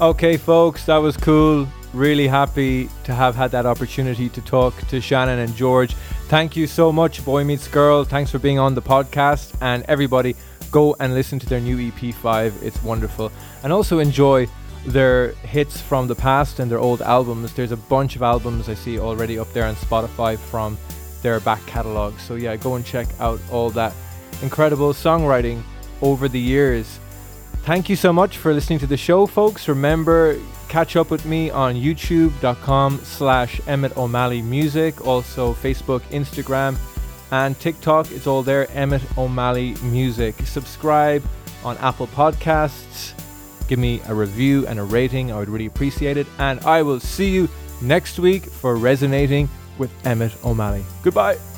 [0.00, 1.66] Okay, folks, that was cool
[1.96, 5.94] really happy to have had that opportunity to talk to Shannon and George.
[6.28, 8.04] Thank you so much, Boy Meets Girl.
[8.04, 9.54] Thanks for being on the podcast.
[9.60, 10.36] And everybody,
[10.70, 12.62] go and listen to their new EP5.
[12.62, 13.32] It's wonderful.
[13.62, 14.46] And also enjoy
[14.86, 17.54] their hits from the past and their old albums.
[17.54, 20.76] There's a bunch of albums I see already up there on Spotify from
[21.22, 22.18] their back catalogue.
[22.20, 23.94] So, yeah, go and check out all that
[24.42, 25.62] incredible songwriting
[26.02, 27.00] over the years.
[27.62, 29.66] Thank you so much for listening to the show, folks.
[29.66, 36.76] Remember, catch up with me on youtube.com slash Emmet O'Malley Music, also Facebook, Instagram,
[37.30, 38.10] and TikTok.
[38.12, 40.34] It's all there, Emmet O'Malley Music.
[40.44, 41.24] Subscribe
[41.64, 43.12] on Apple Podcasts.
[43.68, 45.32] Give me a review and a rating.
[45.32, 46.26] I would really appreciate it.
[46.38, 47.48] And I will see you
[47.82, 49.48] next week for Resonating
[49.78, 50.84] with Emmet O'Malley.
[51.02, 51.55] Goodbye.